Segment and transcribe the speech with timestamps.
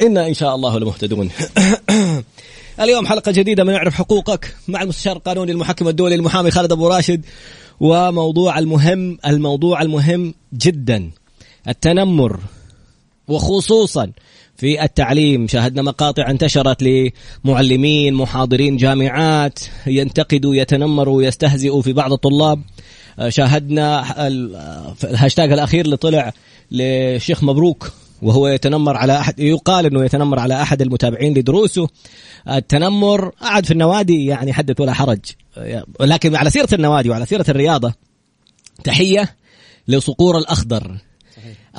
[0.00, 1.30] إنا إن شاء الله لمهتدون.
[2.80, 7.24] اليوم حلقة جديدة من يعرف حقوقك مع المستشار القانوني المحكم الدولي المحامي خالد أبو راشد
[7.80, 11.10] وموضوع المهم الموضوع المهم جدا
[11.68, 12.40] التنمر
[13.28, 14.12] وخصوصا
[14.56, 15.48] في التعليم.
[15.48, 16.82] شاهدنا مقاطع انتشرت
[17.44, 22.62] لمعلمين محاضرين جامعات ينتقدوا يتنمروا ويستهزئوا في بعض الطلاب.
[23.28, 24.04] شاهدنا
[25.04, 26.32] الهاشتاج الأخير اللي طلع
[26.70, 27.92] لشيخ مبروك.
[28.22, 31.88] وهو يتنمر على أحد يقال إنه يتنمر على أحد المتابعين لدروسه.
[32.48, 35.20] التنمر قعد في النوادي يعني حدث ولا حرج.
[36.00, 37.94] لكن على سيرة النوادي وعلى سيرة الرياضة
[38.84, 39.36] تحية
[39.88, 40.96] لصقور الأخضر.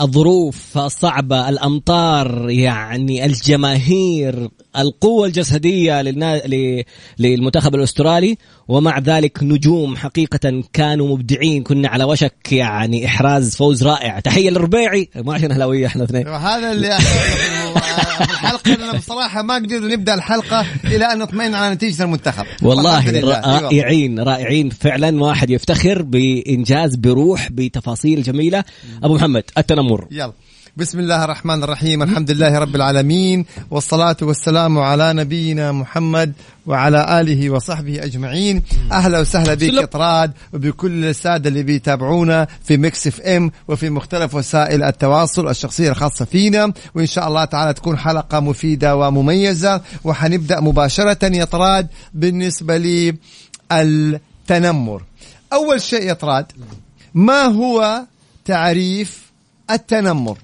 [0.01, 6.41] الظروف الصعبة الأمطار يعني الجماهير القوة الجسدية للنا...
[7.19, 14.19] للمنتخب الأسترالي ومع ذلك نجوم حقيقة كانوا مبدعين كنا على وشك يعني إحراز فوز رائع.
[14.19, 15.09] تحية للربيعي.
[15.15, 16.27] ما عشان أهلاوية إحنا اثنين.
[16.27, 16.97] هذا اللي
[18.21, 22.45] الحلقة أنا بصراحة ما قدرنا نبدأ الحلقة إلى أن نطمئن على نتيجة المنتخب.
[22.61, 24.69] والله رائعين رائعين.
[24.69, 28.63] فعلا واحد يفتخر بإنجاز بروح بتفاصيل جميلة.
[29.03, 30.33] أبو محمد التنمر يلا.
[30.77, 32.03] بسم الله الرحمن الرحيم.
[32.03, 33.45] الحمد لله رب العالمين.
[33.71, 36.33] والصلاة والسلام على نبينا محمد
[36.65, 38.63] وعلى آله وصحبه أجمعين.
[38.91, 44.83] أهلا وسهلا بك يا طراد وبكل السادة اللي بيتابعونا في Mix FM وفي مختلف وسائل
[44.83, 46.73] التواصل الشخصية الخاصة فينا.
[46.95, 49.81] وإن شاء الله تعالى تكون حلقة مفيدة ومميزة.
[50.03, 55.03] وحنبدأ مباشرة يا طراد بالنسبة للتنمر.
[55.53, 56.45] أول شيء يا طراد
[57.13, 58.01] ما هو
[58.45, 59.22] تعريف
[59.71, 60.37] التنمر.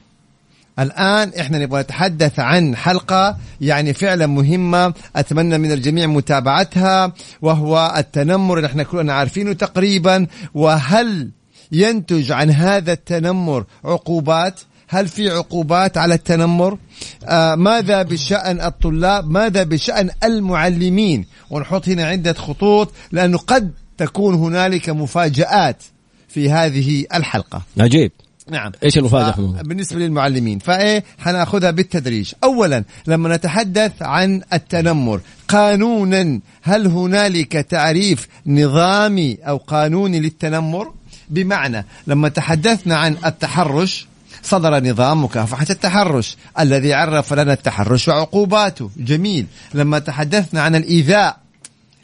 [0.79, 8.57] الآن إحنا نبغى نتحدث عن حلقة يعني فعلا مهمة أتمنى من الجميع متابعتها وهو التنمر
[8.57, 10.27] اللي إحنا كلنا عارفينه تقريبا.
[10.53, 11.29] وهل
[11.71, 16.77] ينتج عن هذا التنمر عقوبات؟ هل في عقوبات على التنمر؟
[17.25, 24.89] آه ماذا بشأن الطلاب؟ ماذا بشأن المعلمين؟ ونحط هنا عدة خطوط لأنه قد تكون هنالك
[24.89, 25.83] مفاجآت
[26.27, 27.61] في هذه الحلقة.
[27.79, 28.11] عجيب
[28.51, 28.71] نعم.
[28.83, 30.59] إيش المفاجأة؟ في بالنسبة للمعلمين.
[30.59, 32.33] فإيه حناخذها بالتدريج.
[32.43, 40.93] اولا لما نتحدث عن التنمر قانونا هل هنالك تعريف نظامي أو قانوني للتنمر؟
[41.29, 44.07] بمعنى لما تحدثنا عن التحرش
[44.43, 48.89] صدر نظام مكافحة التحرش الذي عرف لنا التحرش وعقوباته.
[48.97, 49.45] جميل.
[49.73, 51.37] لما تحدثنا عن الإيذاء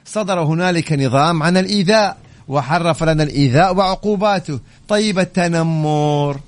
[0.05, 2.17] صدر هنالك نظام عن الإيذاء.
[2.47, 4.59] وحرف لنا الإيذاء وعقوباته.
[4.87, 6.39] طيب التنمر.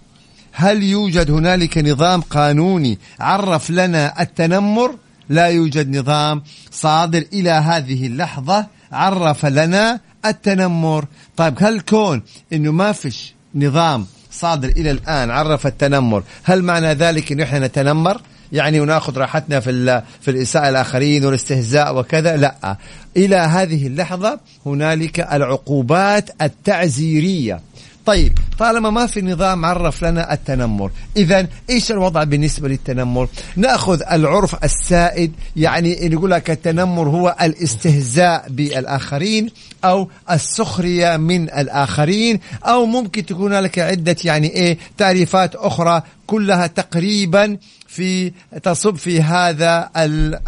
[0.52, 4.96] هل يوجد هنالك نظام قانوني عرف لنا التنمر؟
[5.30, 6.44] لا يوجد نظام.
[6.72, 11.06] صادر إلى هذه اللحظة عرف لنا التنمر.
[11.38, 12.22] طيب هل كون
[12.54, 18.22] أنه ما فيش نظام صادر إلى الآن عرف التنمر هل معنى ذلك أنه إحنا نتنمر؟
[18.52, 22.38] يعني وناخذ راحتنا في في الإساءة الآخرين والاستهزاء وكذا.
[22.38, 22.78] لا.
[23.18, 27.62] إلى هذه اللحظة هنالك العقوبات التعزيرية.
[28.08, 34.64] طيب طالما ما في نظام عرف لنا التنمر اذا إيش الوضع بالنسبة للتنمر؟ نأخذ العرف
[34.64, 39.50] السائد يعني نقول لك التنمر هو الاستهزاء بالآخرين
[39.84, 47.58] أو السخرية من الآخرين أو ممكن تكون لك عدة يعني إيه تعريفات أخرى كلها تقريبا
[47.88, 48.32] في
[48.64, 49.90] تصب في هذا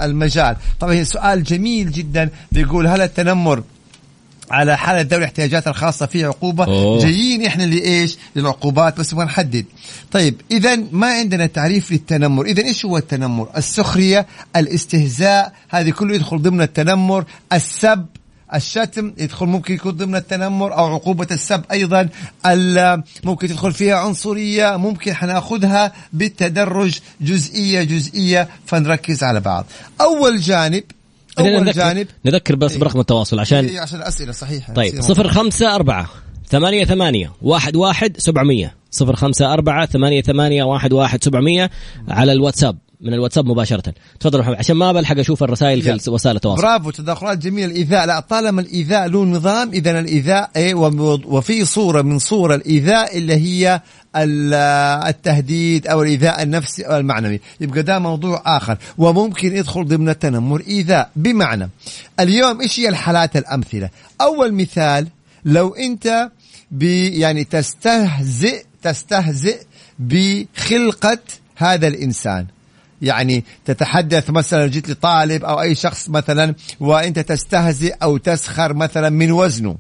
[0.02, 0.56] المجال.
[0.80, 3.64] طبعا سؤال جميل جدا بيقول هل التنمر
[4.52, 7.00] على حالة ذوي الاحتياجات الخاصة فيه عقوبة؟ أوه.
[7.00, 9.66] جايين إحنا لإيش؟ للعقوبات بس نبغى نحدد
[10.12, 12.46] طيب إذا ما عندنا تعريف للتنمر.
[12.46, 17.25] إذا إيش هو التنمر؟ السخرية الاستهزاء هذه كله يدخل ضمن التنمر.
[17.54, 18.06] السب
[18.56, 22.10] الشتم يدخل ممكن يكون ضمن التنمر أو عقوبة السب أيضا.
[23.24, 27.00] ممكن تدخل فيها عنصرية ممكن حناخذها بالتدرج.
[27.22, 28.50] جزئية جزئية.
[28.66, 29.66] فنركز على بعض.
[30.01, 30.84] أول جانب
[31.40, 32.07] أول نذكر جانب.
[32.25, 32.80] نذكر بس إيه.
[32.80, 34.74] برقم التواصل عشان إيه عشان الأسئلة صحيحة.
[34.74, 36.10] طيب صفر خمسة أربعة
[36.50, 38.75] ثمانية ثمانية واحد واحد سبعمية.
[38.92, 41.69] صفر خمسة أربعة ثمانية ثمانية واحد واحد سبعمية
[42.07, 42.78] على الواتساب.
[43.01, 43.94] من الواتساب مباشرة.
[44.19, 46.00] تفضل محمد عشان ما بلحق أشوف الرسائل.
[46.00, 46.62] في وسائل التواصل.
[46.62, 47.66] برافو تدخلات جميلة.
[47.66, 50.74] الإيذاء لا طالما الإيذاء له نظام إذا الإيذاء إيه
[51.25, 53.81] وفي صورة من صور الإيذاء اللي هي
[54.16, 54.54] ال-
[55.07, 57.40] التهديد أو الإيذاء النفسي أو المعنوي.
[57.62, 58.78] يبقى ده موضوع آخر.
[58.98, 60.63] وممكن يدخل ضمن التنمر.
[60.68, 61.69] إيذاء بمعنى
[62.19, 63.90] اليوم إيش هي الحالات الأمثلة؟
[64.22, 65.07] أول مثال
[65.46, 66.30] لو أنت
[66.72, 69.60] ب يعني تستهزئ تستهزئ
[70.00, 71.18] بخلقة
[71.56, 72.46] هذا الإنسان.
[73.01, 79.31] يعني تتحدث مثلا جيت لطالب أو أي شخص مثلا وأنت تستهزئ أو تسخر مثلا من
[79.31, 79.75] وزنه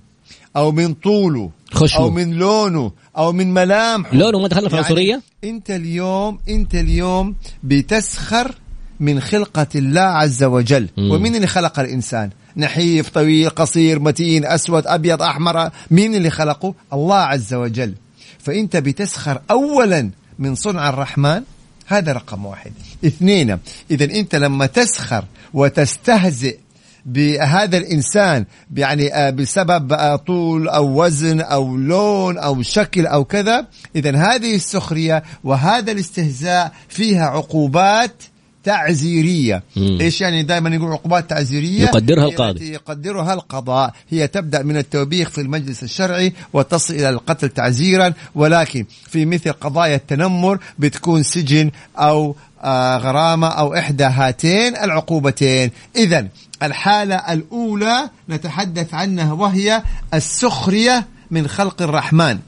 [0.55, 2.01] أو من طوله خشمه.
[2.01, 4.15] أو من لونه أو من ملامحه.
[4.15, 8.55] لونه ما دخلنا في العنصريه أنت اليوم أنت اليوم بتسخر
[8.99, 10.89] من خلقة الله عز وجل.
[10.97, 11.11] مم.
[11.11, 15.69] ومين اللي خلق الإنسان؟ نحيف طويل قصير متين أسود أبيض أحمر.
[15.91, 17.93] مين اللي خلقه؟ الله عز وجل.
[18.39, 21.41] فأنت بتسخر أولا من صنع الرحمن
[21.89, 22.71] هذا رقم واحد.
[23.05, 23.59] اثنين
[23.91, 26.57] إذا أنت لما تسخر وتستهزئ
[27.05, 28.45] بهذا الإنسان
[28.75, 34.55] يعني آه، بسبب آه، طول أو وزن أو لون أو شكل أو كذا اذا هذه
[34.55, 38.23] السخرية وهذا الاستهزاء فيها عقوبات
[38.63, 39.63] تعزيرية.
[39.75, 39.97] مم.
[40.01, 42.71] إيش يعني دائما يقول عقوبات تعزيرية؟ يقدرها القاضي.
[42.71, 43.93] يقدرها القضاء.
[44.09, 49.95] هي تبدأ من التوبيخ في المجلس الشرعي وتصل إلى القتل تعزيرا ولكن في مثل قضايا
[49.95, 55.71] التنمر بتكون سجن أو آه، غرامة أو إحدى هاتين العقوبتين.
[55.95, 56.27] اذا
[56.63, 59.83] الحالة الأولى نتحدث عنها وهي
[60.13, 62.39] السخرية من خلق الرحمن.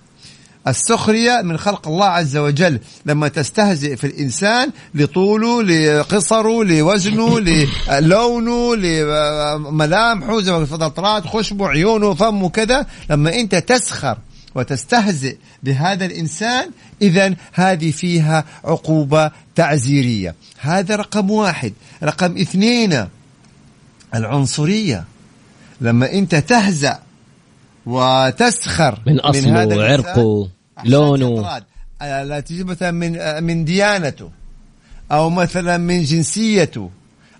[0.68, 2.80] السخرية من خلق الله عز وجل.
[3.06, 7.40] لما تستهزئ في الإنسان لطوله لقصره لوزنه
[8.00, 12.86] للونه لملامحه زي ما تفضلت راد خشبه عيونه فمه كذا.
[13.10, 14.18] لما أنت تسخر
[14.56, 16.72] وتستهزئ بهذا الإنسان
[17.02, 20.36] إذا هذه فيها عقوبة تعزيرية.
[20.60, 21.74] هذا رقم واحد.
[22.04, 23.08] رقم اثنين
[24.16, 25.06] العنصرية.
[25.82, 27.00] لما أنت تهزأ
[27.86, 31.62] وتسخر من أصله، هذا الإنسان عرقه، عشان لونه.
[32.02, 34.30] آه، لا تجي مثلا من آه، من ديانته
[35.12, 36.90] أو مثلا من جنسيته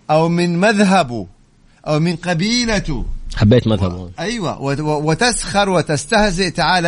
[0.10, 1.28] أو من مذهبه
[1.88, 3.06] أو من قبيلته.
[3.36, 4.10] حبيت مذهبه.
[4.20, 4.62] أيوه.
[4.62, 6.88] وت- و- وتسخر وتستهزئ تعالى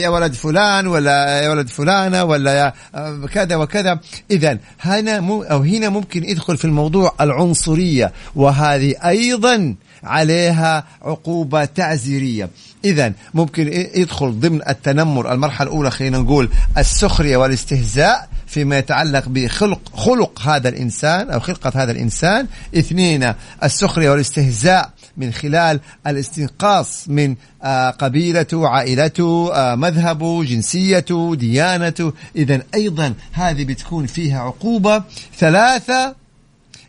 [0.00, 4.00] يا- ولد فلان ولا يا ولد فلانة ولا يا آه، كذا وكذا.
[4.30, 9.74] اذا هنا مو أو هنا ممكن يدخل في الموضوع العنصرية وهذه أيضا
[10.04, 12.50] عليها عقوبة تعزيرية.
[12.84, 16.48] اذا ممكن يدخل ضمن التنمر المرحلة الأولى خلينا نقول
[16.78, 22.46] السخرية والاستهزاء فيما يتعلق بخلق خلق هذا الإنسان أو خلقة هذا الإنسان.
[22.78, 32.12] اثنين السخرية والاستهزاء من خلال الاستنقاص من آه، قبيلته عائلته آه، مذهبه جنسيته ديانته.
[32.36, 35.02] اذا أيضا هذه بتكون فيها عقوبة.
[35.38, 36.14] ثلاثة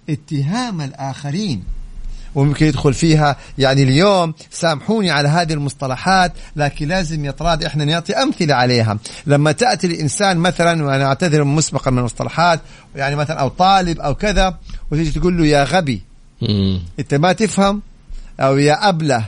[0.10, 1.64] اتهام الآخرين.
[2.36, 3.36] وممكن يدخل فيها.
[3.58, 8.98] يعني اليوم سامحوني على هذه المصطلحات لكن لازم يطراد إحنا نعطي أمثلة عليها.
[9.28, 12.60] لما تأتي الإنسان مثلا وأنا أعتذر مسبقا من المصطلحات
[12.96, 14.58] يعني مثلا أو طالب أو كذا
[14.92, 16.02] وتيجي تقول له يا غبي.
[17.00, 17.82] أنت ما تفهم
[18.40, 19.26] أو يا أبلة.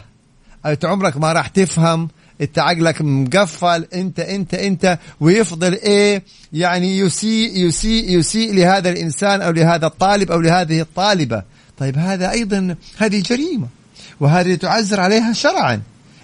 [0.65, 2.09] أو أنت عمرك ما راح تفهم.
[2.41, 3.87] أنت عقلك مقفل.
[3.93, 4.99] أنت أنت أنت.
[5.19, 6.23] ويفضل إيه؟
[6.53, 11.43] يعني يسيء يسيء يسيء لهذا الإنسان أو لهذا الطالب أو لهذه الطالبة.
[11.77, 13.67] طيب هذا أيضا هذه جريمة
[14.19, 15.81] وهذه تعزر عليها شرعا.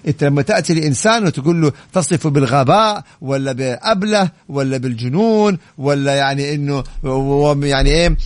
[0.08, 6.84] إنت لما تأتي لإنسان وتقول له تصفه بالغباء ولا بابله ولا بالجنون ولا يعني إنه
[7.62, 8.16] يعني إيه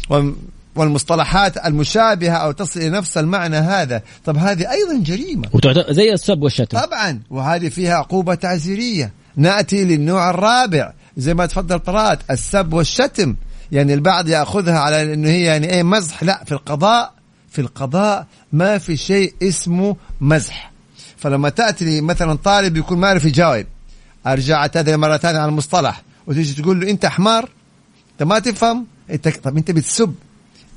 [0.76, 4.02] والمصطلحات المشابهة أو تصل إلى نفس المعنى هذا.
[4.24, 5.48] طب هذه أيضا جريمة.
[5.52, 5.90] وتعت...
[5.90, 6.78] زي السب والشتم.
[6.78, 9.12] طبعا وهذه فيها عقوبة تعزيرية.
[9.36, 13.36] نأتي للنوع الرابع زي ما تفضل طراد السب والشتم.
[13.72, 17.17] يعني البعض يأخذها على أنه هي يعني إيه مزح لا في القضاء.
[17.58, 20.72] في القضاء ما في شيء اسمه مزح.
[21.16, 23.66] فلما تأتي لي مثلا طالب يكون ما يعرف يجاوب
[24.26, 27.48] أرجع أعتذر مرة ثانية على المصطلح وتيجي تقول له أنت حمار؟
[28.12, 30.14] أنت ما تفهم؟ أنت طب أنت بتسب.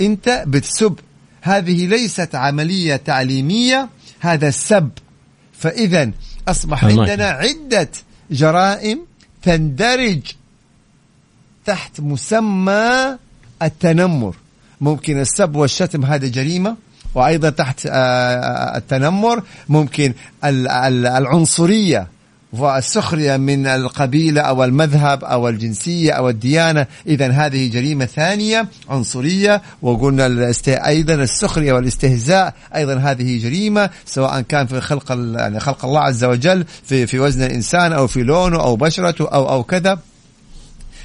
[0.01, 0.99] أنت بتسب.
[1.41, 4.89] هذه ليست عملية تعليمية هذا السب
[5.53, 6.11] فإذا
[6.47, 7.89] أصبح الله عندنا عدة
[8.31, 9.05] جرائم
[9.41, 10.21] تندرج
[11.65, 13.17] تحت مسمى
[13.61, 14.35] التنمر.
[14.81, 16.75] ممكن السب والشتم هذا جريمة
[17.15, 20.13] وأيضا تحت آه، التنمر ممكن
[20.45, 22.07] ال- ال- العنصرية
[22.53, 26.85] والسخرية من القبيلة أو المذهب أو الجنسية أو الديانة.
[27.07, 30.69] إذا هذه جريمة ثانية عنصرية وقلنا الاست...
[30.69, 36.65] أيضا السخرية والاستهزاء أيضا هذه جريمة سواء كان في خلق يعني خلق الله عز وجل
[36.83, 39.99] في في وزن الإنسان أو في لونه أو بشرته أو أو كذا.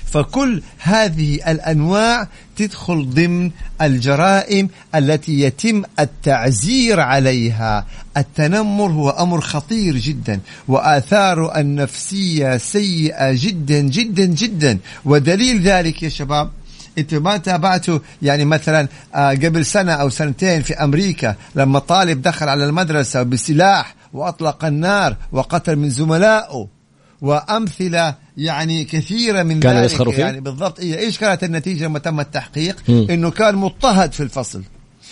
[0.07, 3.51] فكل هذه الأنواع تدخل ضمن
[3.83, 7.87] الجرائم التي يتم التعزير عليها.
[8.17, 14.79] التنمر هو أمر خطير جدا واثاره النفسية سيئة جدا جدا جدا.
[15.05, 16.51] ودليل ذلك يا شباب
[16.99, 22.49] أنتم ما تابعتوا يعني مثلا آه، قبل سنة أو سنتين في أمريكا لما طالب دخل
[22.49, 26.76] على المدرسة بسلاح وأطلق النار وقتل من زملائه.
[27.21, 31.99] وأمثلة يعني كثيرة من كانوا ذلك يسخروا فيه؟ يعني بالضبط إيه، إيش كانت النتيجة لما
[31.99, 33.07] تم التحقيق مم.
[33.11, 34.63] إنه كان مضطهد في الفصل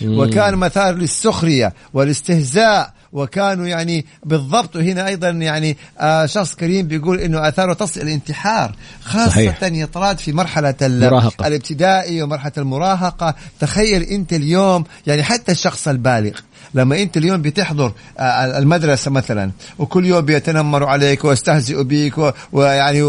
[0.01, 0.19] مم.
[0.19, 7.47] وكان مثار للسخرية والاستهزاء وكانوا يعني بالضبط وهنا أيضا يعني آه شخص كريم بيقول إنه
[7.47, 9.63] آثاره تصل إلى الانتحار خاصة صحيح.
[9.63, 11.47] يطراد في مرحلة ال- مراهقة.
[11.47, 16.39] الابتدائي ومرحلة المراهقة تخيل أنت اليوم يعني حتى الشخص البالغ
[16.73, 23.01] لما انت اليوم بتحضر آه، المدرسة مثلا وكل يوم بيتنمروا عليك ويستهزئوا بك ويعني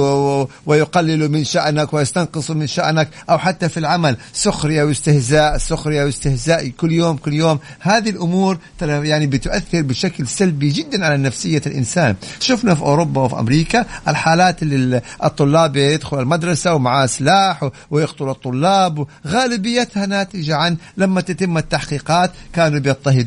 [0.67, 6.93] ويقللوا من شأنك ويستنقصوا من شأنك أو حتى في العمل سخرية واستهزاء سخرية واستهزاء كل
[6.93, 7.59] يوم كل يوم.
[7.81, 12.15] هذه الأمور يعني بتؤثر بشكل سلبي جدا على نفسية الإنسان.
[12.41, 20.07] شفنا في أوروبا وفي أمريكا الحالات اللي الطلاب يدخل المدرسة ومعاه سلاح ويقتل الطلاب غالبيتها
[20.07, 22.79] ناتجة عن لما تتم التحقيقات كانوا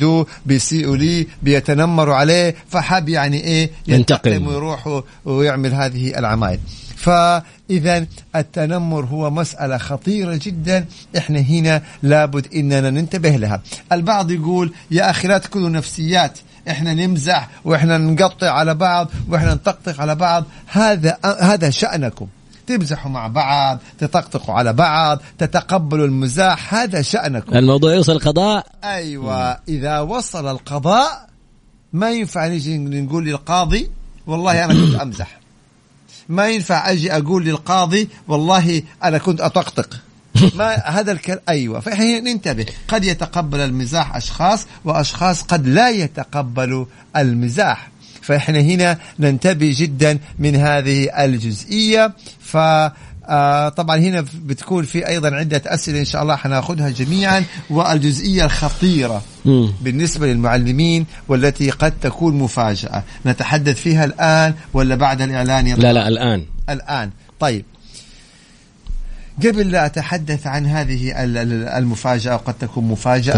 [0.09, 4.47] بيضطهدوه بيسيئوا لي بيتنمروا عليه فحب يعني إيه ينتقم.
[4.47, 6.59] ويروح ويعمل هذه العمايل.
[6.95, 10.85] فإذا التنمر هو مسألة خطيرة جدا.
[11.17, 13.61] إحنا هنا لابد إننا ننتبه لها.
[13.91, 16.39] البعض يقول يا أخي لا تكونوا نفسيات.
[16.69, 20.45] إحنا نمزح وإحنا نقطع على بعض وإحنا نطقطق على بعض.
[20.67, 22.27] هذا هذا شأنكم.
[22.69, 27.57] تمزحوا مع بعض تطقطقوا على بعض تتقبلوا المزاح هذا شأنكم.
[27.57, 29.57] الموضوع يوصل القضاء؟ أيوة.
[29.67, 31.29] إذا وصل القضاء
[31.93, 33.91] ما ينفع نجي نقول للقاضي
[34.27, 35.39] والله أنا كنت أمزح.
[36.29, 39.95] ما ينفع أجي أقول للقاضي والله أنا كنت أطقطق.
[40.59, 41.79] ما هذا الكلام أيوه.
[41.79, 46.85] فاحنا ننتبه قد يتقبل المزاح أشخاص وأشخاص قد لا يتقبلوا
[47.15, 47.89] المزاح.
[48.29, 52.13] فإحنا هنا ننتبه جدا من هذه الجزئية.
[52.39, 52.57] ف
[53.31, 57.43] آه طبعا هنا بتكون في أيضا عدة أسئلة إن شاء الله حناخذها جميعا.
[57.69, 59.73] والجزئية الخطيرة مم.
[59.81, 63.03] بالنسبة للمعلمين والتي قد تكون مفاجأة.
[63.25, 66.45] نتحدث فيها الآن ولا بعد الإعلان يا لا لا الآن.
[66.69, 67.09] الآن.
[67.39, 67.65] طيب.
[69.45, 72.83] قبل لا أتحدث عن هذه ال- ال- المفاجأة وقد تكون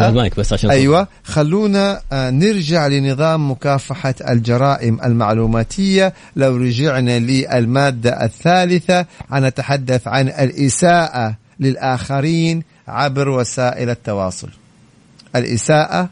[0.10, 1.08] المايك بس عشان أيوة.
[1.24, 6.14] خلونا آه، نرجع لنظام مكافحة الجرائم المعلوماتية.
[6.36, 9.06] لو رجعنا للمادة الثالثة
[9.48, 14.50] نتحدث عن الإساءة للآخرين عبر وسائل التواصل.
[15.36, 16.10] الإساءة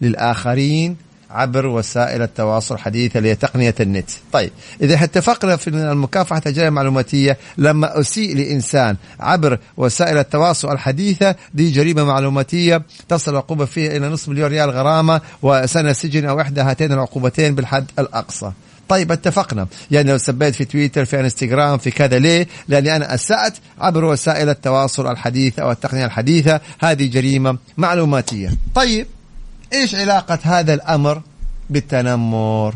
[0.00, 0.96] للآخرين
[1.32, 4.10] عبر وسائل التواصل الحديثة اللي هي تقنية النت.
[4.32, 4.50] طيب
[4.82, 12.04] إذا اتفقنا في المكافحة الجرائم المعلوماتية لما أسيء لإنسان عبر وسائل التواصل الحديثة دي جريمة
[12.04, 17.54] معلوماتية تصل العقوبة فيها إلى نصف مليون ريال غرامة وسنة سجن أو إحدى هاتين العقوبتين
[17.54, 18.52] بالحد الأقصى.
[18.88, 19.66] طيب اتفقنا.
[19.90, 24.48] يعني لو سبيت في تويتر في انستغرام في كذا ليه؟ لأني أنا أسأت عبر وسائل
[24.48, 26.60] التواصل الحديثة أو التقنية الحديثة.
[26.80, 28.50] هذه جريمة معلوماتية.
[28.74, 29.06] طيب
[29.72, 31.22] إيش علاقة هذا الأمر
[31.70, 32.74] بالتنمر؟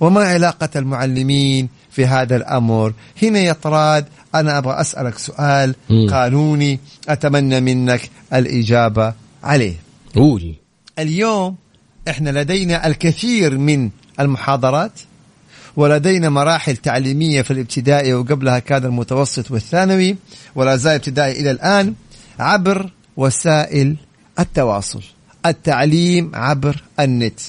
[0.00, 6.10] وما علاقة المعلمين في هذا الأمر؟ هنا يا طراد أنا أبغى أسألك سؤال مم.
[6.10, 9.74] قانوني أتمنى منك الإجابة عليه.
[10.14, 10.54] قول.
[10.98, 11.56] اليوم
[12.08, 14.92] إحنا لدينا الكثير من المحاضرات
[15.76, 20.16] ولدينا مراحل تعليمية في الابتدائي وقبلها كان المتوسط والثانوي
[20.54, 21.94] ولا زال ابتدائي إلى الآن
[22.38, 23.96] عبر وسائل
[24.38, 25.02] التواصل.
[25.48, 27.40] التعليم عبر النت.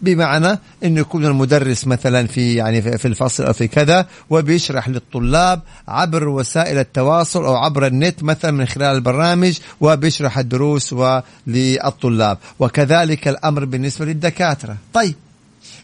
[0.00, 6.28] بمعنى انه يكون المدرس مثلا في يعني في الفصل أو في كذا وبيشرح للطلاب عبر
[6.28, 14.04] وسائل التواصل أو عبر النت مثلا من خلال البرامج وبيشرح الدروس وللطلاب وكذلك الأمر بالنسبة
[14.04, 14.76] للدكاترة.
[14.94, 15.14] طيب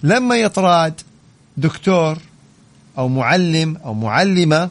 [0.02, 1.00] لما يطراد
[1.56, 2.18] دكتور
[2.98, 4.70] أو معلم أو معلمة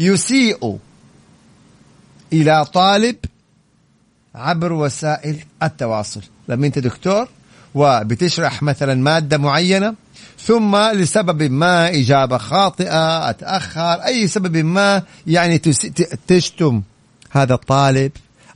[0.00, 0.78] يسيء
[2.32, 3.16] إلى طالب
[4.34, 6.20] عبر وسائل التواصل.
[6.48, 7.28] لما انت دكتور
[7.74, 9.94] وبتشرح مثلا مادة معينة
[10.40, 15.58] ثم لسبب ما إجابة خاطئة أتأخر أي سبب ما يعني
[16.28, 16.82] تشتم
[17.30, 18.12] هذا الطالب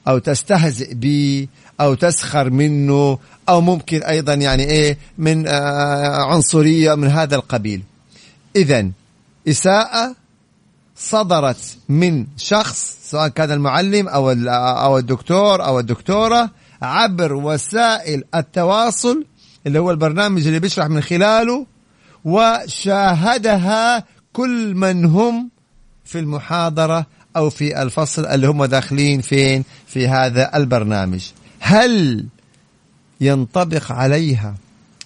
[0.08, 1.47] أو تستهزئ به
[1.80, 3.18] أو تسخر منه
[3.49, 7.82] أو ممكن أيضا يعني إيه من آه عنصرية من هذا القبيل.
[8.56, 8.90] اذا
[9.49, 10.14] إساءة
[10.99, 16.50] صدرت من شخص سواء كان المعلم أو أو الدكتور أو الدكتورة
[16.83, 19.25] عبر وسائل التواصل
[19.67, 21.67] اللي هو البرنامج اللي بيشرح من خلاله
[22.25, 25.50] وشاهدها كل من هم
[26.05, 31.25] في المحاضرة أو في الفصل اللي هم داخلين فين في هذا البرنامج.
[31.61, 32.25] هل
[33.21, 34.55] ينطبق عليها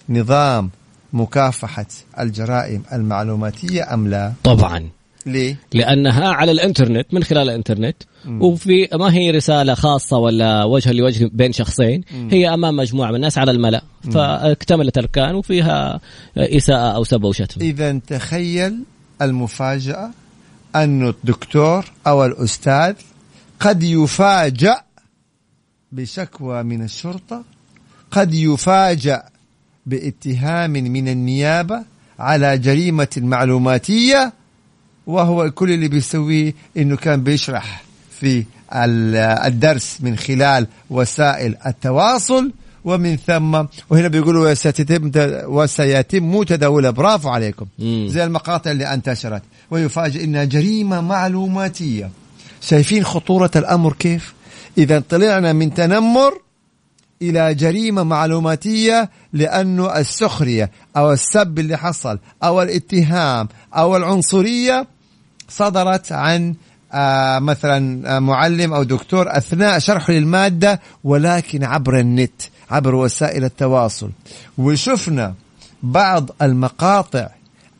[0.09, 0.69] نظام
[1.13, 1.85] مكافحة
[2.19, 4.89] الجرائم المعلوماتية أم لا؟ طبعا.
[5.25, 7.95] ليه؟ لأنها على الإنترنت من خلال الإنترنت
[8.27, 13.37] وفي ما هي رسالة خاصة ولا وجها لوجه بين شخصين هي أمام مجموعة من الناس
[13.37, 13.83] على الملأ.
[14.11, 15.99] فاكتملت الاركان وفيها
[16.37, 18.83] إساءة أو سب أو شتم إذا تخيل
[19.21, 20.11] المفاجأة
[20.75, 22.93] أن الدكتور أو الأستاذ
[23.59, 24.81] قد يفاجأ
[25.91, 27.43] بشكوى من الشرطة
[28.11, 29.23] قد يفاجأ
[29.85, 31.83] باتهام من النيابة
[32.19, 34.33] على جريمة معلوماتية
[35.07, 37.83] وهو كل اللي بيسويه إنه كان بيشرح
[38.19, 38.43] في
[38.75, 42.51] ال- الدرس من خلال وسائل التواصل
[42.85, 43.53] ومن ثم
[43.89, 45.11] وهنا بيقولوا وسيتم
[45.45, 48.07] وسيتم تداولها برافو عليكم مم.
[48.09, 49.41] زي المقاطع اللي انتشرت
[49.71, 52.09] ويفاجئ انها جريمة معلوماتية
[52.61, 54.33] شايفين خطورة الأمر كيف؟
[54.77, 56.33] إذا طلعنا من تنمر
[57.21, 64.87] إلى جريمة معلوماتية لأنه السخرية أو السب اللي حصل أو الاتهام أو العنصرية
[65.49, 66.55] صدرت عن
[66.93, 74.09] آه مثلا آه، معلم أو دكتور أثناء شرحه للمادة ولكن عبر النت عبر وسائل التواصل.
[74.57, 75.33] وشفنا
[75.83, 77.29] بعض المقاطع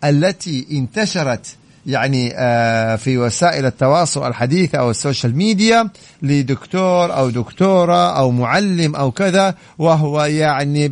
[0.03, 5.89] التي انتشرت يعني آه، في وسائل التواصل الحديثة أو ال social media
[6.21, 10.87] لدكتور أو دكتورة أو معلم أو كذا وهو يعني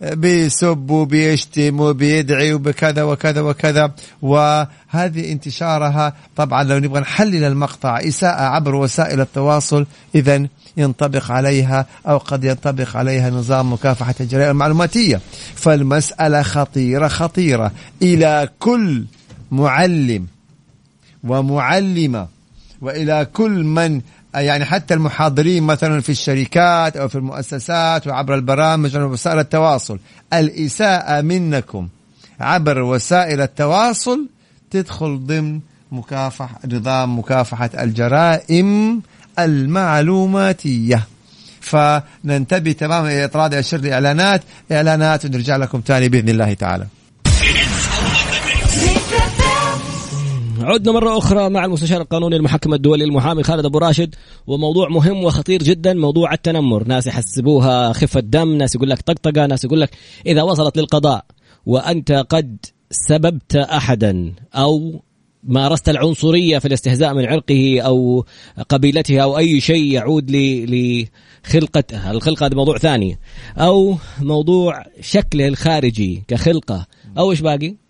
[0.00, 3.92] بيسب وبيشتم وبيدعي وبكذا وكذا وكذا.
[4.22, 12.18] وهذه انتشارها طبعا لو نبغى نحلل المقطع إساءة عبر وسائل التواصل إذا ينطبق عليها أو
[12.18, 15.20] قد ينطبق عليها نظام مكافحة الجرائم المعلوماتية.
[15.54, 17.72] فالمسألة خطيرة خطيرة.
[18.02, 19.04] إلى كل
[19.50, 20.26] معلم
[21.24, 22.28] ومعلمة
[22.80, 24.00] وإلى كل من
[24.34, 29.98] يعني حتى المحاضرين مثلا في الشركات أو في المؤسسات وعبر البرامج ووسائل التواصل.
[30.32, 31.88] الإساءة منكم
[32.40, 34.28] عبر وسائل التواصل
[34.70, 35.60] تدخل ضمن
[35.92, 39.02] مكافحة نظام مكافحة الجرائم
[39.38, 41.06] المعلوماتية.
[41.60, 44.42] فننتبه تماما إلى إطراد أشر الإعلانات.
[44.72, 46.86] إعلانات ونرجع لكم تاني بإذن الله تعالى.
[50.60, 54.14] عدنا مرة أخرى مع المستشار القانوني المحكم الدولي المحامي خالد أبو راشد
[54.46, 56.84] وموضوع مهم وخطير جدا موضوع التنمر.
[56.88, 59.90] ناس يحسبوها خفة دم ناس يقول لك طقطقة ناس يقول لك
[60.26, 61.24] إذا وصلت للقضاء
[61.66, 62.56] وأنت قد
[62.90, 65.02] سببت أحدا أو
[65.42, 68.24] مارست العنصرية في الاستهزاء من عرقه أو
[68.68, 71.06] قبيلته أو أي شيء يعود ل
[71.44, 73.18] لخلقته الخلقة هذا موضوع ثاني.
[73.56, 76.86] أو موضوع شكله الخارجي كخلقة.
[77.18, 77.87] أو إيش باقي؟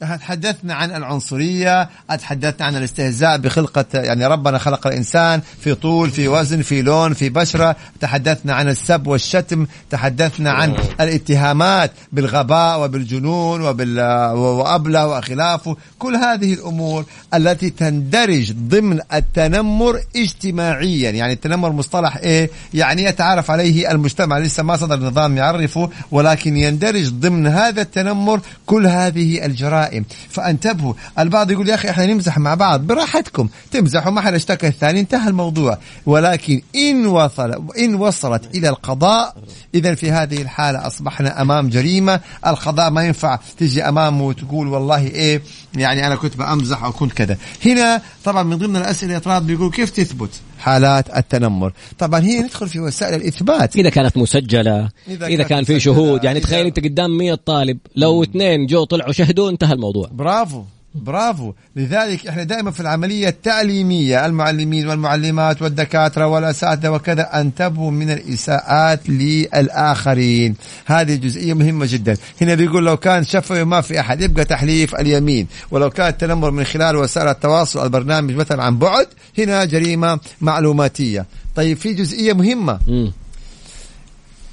[0.00, 6.62] تحدثنا عن العنصرية تحدثنا عن الاستهزاء بخلقة يعني ربنا خلق الإنسان في طول في وزن
[6.62, 7.76] في لون في بشرة.
[8.00, 14.00] تحدثنا عن السب والشتم تحدثنا عن الاتهامات بالغباء وبالجنون وبال
[14.34, 15.76] وأبلة وخلافه.
[15.98, 21.10] كل هذه الأمور التي تندرج ضمن التنمر اجتماعيا.
[21.10, 24.38] يعني التنمر مصطلح إيه؟ يعني يتعارف عليه المجتمع.
[24.38, 29.87] لسه ما صدر نظام يعرفه ولكن يندرج ضمن هذا التنمر كل هذه الجرائم.
[30.30, 30.94] فانتبهوا.
[31.18, 32.80] البعض يقول يا أخي إحنا نمزح مع بعض.
[32.80, 33.48] براحتكم.
[33.70, 34.12] تمزحوا.
[34.12, 34.68] ما حد اشتكى.
[34.68, 35.78] الثاني انتهى الموضوع.
[36.06, 39.36] ولكن إن وصل إن وصلت إلى القضاء
[39.74, 42.20] اذا في هذه الحالة أصبحنا أمام جريمة.
[42.46, 45.42] القضاء ما ينفع تجي أمامه وتقول والله إيه
[45.76, 47.38] يعني أنا كنت بأمزح أو كنت كذا.
[47.66, 52.80] هنا طبعا من ضمن الأسئلة اطراد بيقول كيف تثبت حالات التنمر؟ طبعا هي ندخل في
[52.80, 53.76] وسائل الإثبات.
[53.76, 57.34] إذا كانت مسجلة إذا إذا, كانت كان في شهود يعني إذا- تخيل أنت قدام 100
[57.34, 60.08] طالب لو اثنين جو طلعوا شهدوا انتهى الموضوع.
[60.12, 60.62] برافو.
[60.94, 61.52] برافو.
[61.76, 70.54] لذلك إحنا دائما في العملية التعليمية المعلمين والمعلمات والدكاترة والأساتذة وكذا انتبهوا من الإساءات للآخرين.
[70.86, 72.16] هذه جزئية مهمة جدا.
[72.40, 75.46] هنا بيقول لو كان شفوي ما في أحد يبقى تحليف اليمين.
[75.70, 79.06] ولو كان التنمر من خلال وسائل التواصل البرنامج مثلا عن بعد
[79.38, 81.26] هنا جريمة معلوماتية.
[81.56, 82.78] طيب في جزئية مهمة.
[82.88, 83.12] مم.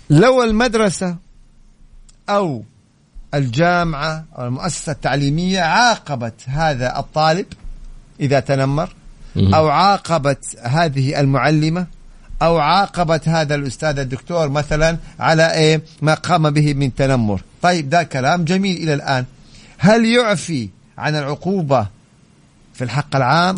[0.10, 1.16] لو المدرسة
[2.30, 2.64] أو
[3.36, 7.46] الجامعة أو المؤسسة التعليمية عاقبت هذا الطالب
[8.20, 8.90] إذا تنمر.
[9.38, 11.88] أو عاقبت هذه المعلمة
[12.42, 18.04] أو عاقبت هذا الأستاذ الدكتور مثلا على إيه ما قام به من تنمر طيب ده
[18.04, 19.26] كلام جميل إلى الآن
[19.78, 21.88] هل يعفي عن العقوبة
[22.74, 23.56] في الحق العام؟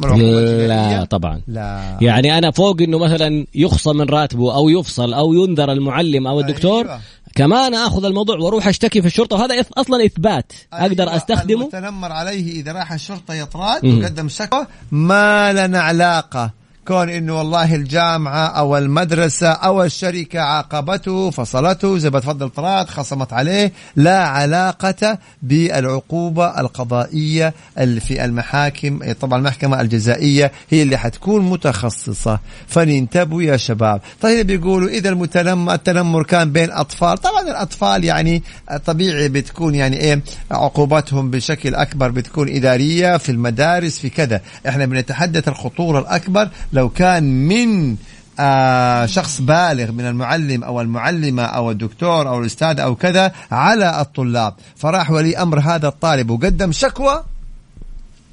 [0.68, 5.72] لا طبعا لا يعني أنا فوق إنه مثلا يخصم من راتبه أو يفصل أو ينذر
[5.72, 7.00] المعلم أو الدكتور أيوة.
[7.38, 10.54] كمان آخذ الموضوع وأروح أشتكي في الشرطة وهذا أصلا إثبات.
[10.74, 11.62] أقدر أيوة، أستخدمه.
[11.62, 13.86] المتنمر عليه إذا راح الشرطة يطراد.
[13.86, 16.57] وقدم شكوى ما لنا علاقة.
[16.88, 23.34] كون إنه والله الجامعة أو المدرسة أو الشركة عاقبته فصلته زي ما تفضل طراد خصمت
[23.34, 32.40] عليه لا علاقة بالعقوبة القضائية اللي في المحاكم طبعا المحكمة الجزائية هي اللي حتكون متخصصة.
[32.68, 34.02] فننتبهوا يا شباب.
[34.22, 38.44] طيب بيقولوا إذا المتنمر التنمر كان بين أطفال طبعا الأطفال يعني
[38.86, 40.22] طبيعي بتكون يعني إيه
[40.52, 44.42] عقوباتهم بشكل أكبر بتكون إدارية في المدارس في كذا.
[44.68, 47.96] إحنا بنتحدث الخطورة الأكبر لو كان من
[48.40, 54.54] آه شخص بالغ من المعلم أو المعلمة أو الدكتور أو الأستاذ أو كذا على الطلاب.
[54.76, 56.30] فراح ولي أمر هذا الطالب.
[56.30, 57.24] وقدم شكوى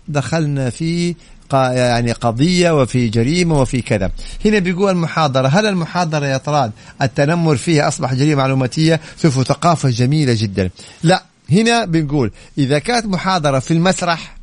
[0.09, 1.15] دخلنا في
[1.53, 4.11] يعني قضية وفي جريمة وفي كذا.
[4.45, 10.35] هنا بيقول المحاضرة هل المحاضرة يا طراد التنمر فيها أصبح جريمة معلوماتية؟ سوف ثقافة جميلة
[10.39, 10.71] جدا.
[11.03, 14.37] لا هنا بنقول إذا كانت محاضرة في المسرح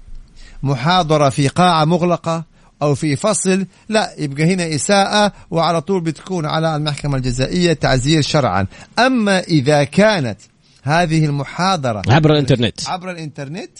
[0.63, 2.50] محاضرة في قاعة مغلقة
[2.81, 8.67] أو في فصل لا يبقى هنا إساءة وعلى طول بتكون على المحكمة الجزائية تعزير شرعا
[8.99, 10.37] أما إذا كانت
[10.83, 13.71] هذه المحاضرة عبر الإنترنت عبر الإنترنت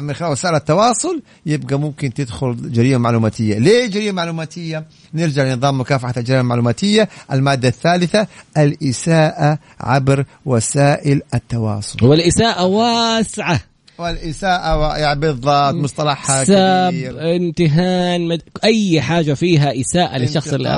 [0.00, 6.14] من خلال وسائل التواصل يبقى ممكن تدخل جريمة معلوماتية، ليه جريمة معلوماتية؟ نرجع لنظام مكافحة
[6.16, 8.26] الجريمة المعلوماتية، المادة الثالثة
[8.56, 12.06] الإساءة عبر وسائل التواصل.
[12.06, 13.60] والإساءة واسعة
[14.00, 17.36] والإساءة و- يعني بالضبط مصطلحها سب كبير.
[17.36, 18.42] امتهان مد...
[18.64, 20.68] أي حاجة فيها إساءة للشخص اللي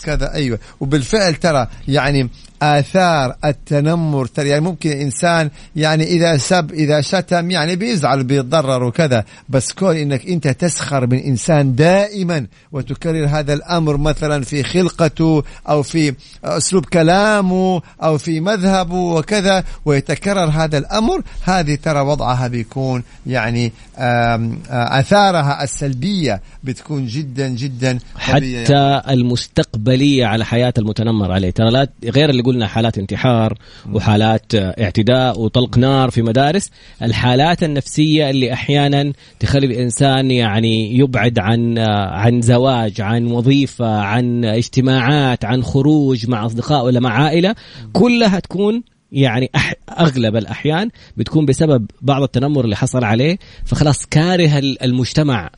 [0.00, 0.58] كذا أيوه.
[0.80, 2.28] وبالفعل ترى يعني
[2.62, 4.28] آثار التنمر.
[4.38, 9.24] يعني ممكن إنسان يعني إذا سب إذا شتم يعني بيزعل بيتضرر وكذا.
[9.48, 15.82] بس كون إنك أنت تسخر من إنسان دائما وتكرر هذا الأمر مثلا في خلقته أو
[15.82, 23.72] في أسلوب كلامه أو في مذهبه وكذا ويتكرر هذا الأمر هذه ترى وضعها بيكون يعني
[23.98, 31.50] آم، آثارها السلبية بتكون جدا جدا حتى المستقبلية على حياة المتنمر عليه.
[31.50, 33.58] ترى لا غير اللي قلنا حالات انتحار
[33.92, 36.70] وحالات اعتداء وطلق نار في مدارس.
[37.02, 45.44] الحالات النفسية اللي أحيانا تخلي الإنسان يعني يبعد عن عن زواج عن وظيفة عن اجتماعات
[45.44, 47.54] عن خروج مع أصدقاء ولا مع عائلة
[47.92, 49.50] كلها تكون يعني
[49.98, 53.38] أغلب الأحيان بتكون بسبب بعض التنمر اللي حصل عليه.
[53.64, 55.50] فخلاص كاره ال- المجتمع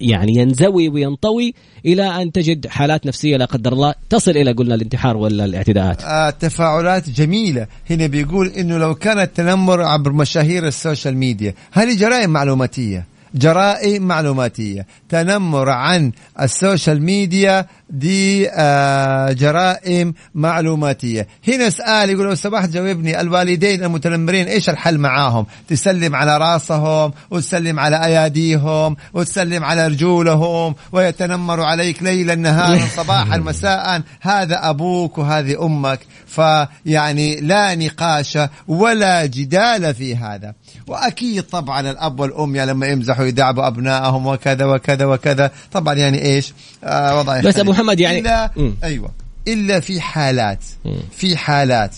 [0.00, 1.54] يعني ينزوي وينطوي
[1.86, 6.02] إلى أن تجد حالات نفسية لا قدر الله تصل إلى قلنا الانتحار ولا الاعتداءات.
[6.02, 7.66] آه، تفاعلات جميلة.
[7.90, 13.15] هنا بيقول إنه لو كان التنمر عبر مشاهير ال social media هذه جرائم معلوماتية.
[13.36, 14.86] جرائم معلوماتية.
[15.08, 21.28] تنمر عن ال social media دي آه جرائم معلوماتية.
[21.48, 23.20] هنا سؤال يقول لو سمحت جاوبني.
[23.20, 31.62] الوالدين المتنمرين إيش الحل معاهم؟ تسلم على راسهم وتسلم على أياديهم وتسلم على رجولهم ويتنمر
[31.62, 36.00] عليك ليلا نهارا صباحا مساء هذا أبوك وهذه أمك.
[36.26, 40.54] فيعني لا نقاش ولا جدال في هذا.
[40.86, 46.52] وأكيد طبعا الأب والأم يعني لما يمزحوا يداعبوا أبنائهم وكذا وكذا وكذا طبعا يعني إيش
[46.84, 47.58] آه وضع بس.
[47.58, 48.74] أبو محمد يعني- إلا مم.
[48.84, 49.10] أيوه
[49.48, 50.98] إلا في حالات مم.
[51.16, 51.96] في حالات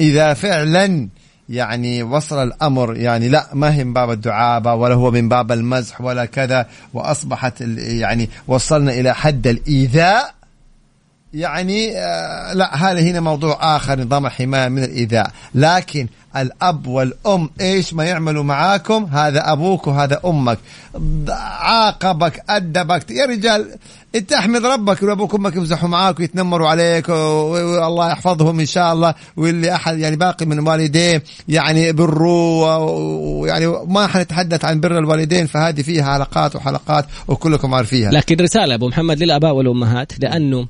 [0.00, 1.08] إذا فعلا
[1.48, 6.00] يعني وصل الأمر يعني لا ما هي من باب الدعابة ولا هو من باب المزح
[6.00, 10.34] ولا كذا وأصبحت يعني وصلنا إلى حد الإيذاء
[11.34, 17.94] يعني آه لا هذا هنا موضوع آخر نظام الحماية من الإيذاء لكن الأب والأم إيش
[17.94, 20.58] ما يعملوا معاكم؟ هذا أبوك وهذا أمك.
[21.28, 23.10] عاقبك أدبك.
[23.10, 23.66] يا رجال
[24.14, 29.14] انت احمد ربك لو أبوك وأمك يمزحوا معاك ويتنمروا عليك والله يحفظهم إن شاء الله.
[29.36, 35.46] واللي أحد يعني باقي من والديه يعني بروه و- ويعني ما حنتحدث عن بر الوالدين
[35.46, 38.10] فهذه فيها حلقات وحلقات وكلكم عارفيها.
[38.10, 40.66] لكن رسالة أبو محمد للأباء والأمهات لأنه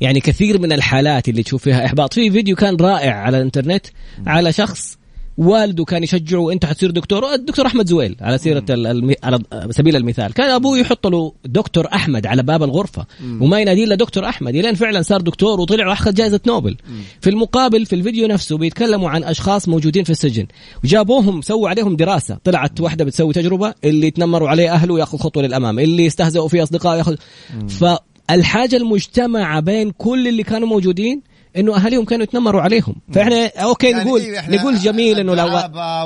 [0.00, 2.14] يعني كثير من الحالات اللي تشوف فيها إحباط.
[2.14, 3.86] في فيديو كان رائع على الإنترنت
[4.26, 4.97] على شخص
[5.38, 9.14] والده كان يشجعه انت حتصير دكتور الدكتور أحمد زويل على سيرة الم...
[9.22, 9.38] على
[9.70, 10.32] سبيل المثال.
[10.32, 13.06] كان أبوه يحط له دكتور أحمد على باب الغرفة
[13.40, 14.56] وما ينادي إلا دكتور أحمد.
[14.56, 16.76] إلين فعلا صار دكتور وطلع وأخذ جائزة نوبل.
[17.20, 20.46] في المقابل في الفيديو نفسه بيتكلموا عن أشخاص موجودين في السجن.
[20.84, 22.38] وجابوهم سووا عليهم دراسة.
[22.44, 25.78] طلعت واحدة بتسوي تجربة اللي تنمروا عليه أهله ياخذ خطوة للأمام.
[25.78, 27.16] اللي استهزأوا فيه أصدقائه يأخذ.
[27.68, 32.94] فالحاجة المجتمعة بين كل اللي كانوا موجودين إنه أهاليهم كانوا يتنمروا عليهم.
[33.14, 35.46] فإحنا أوكي يعني نقول إيه نقول جميل إنه لو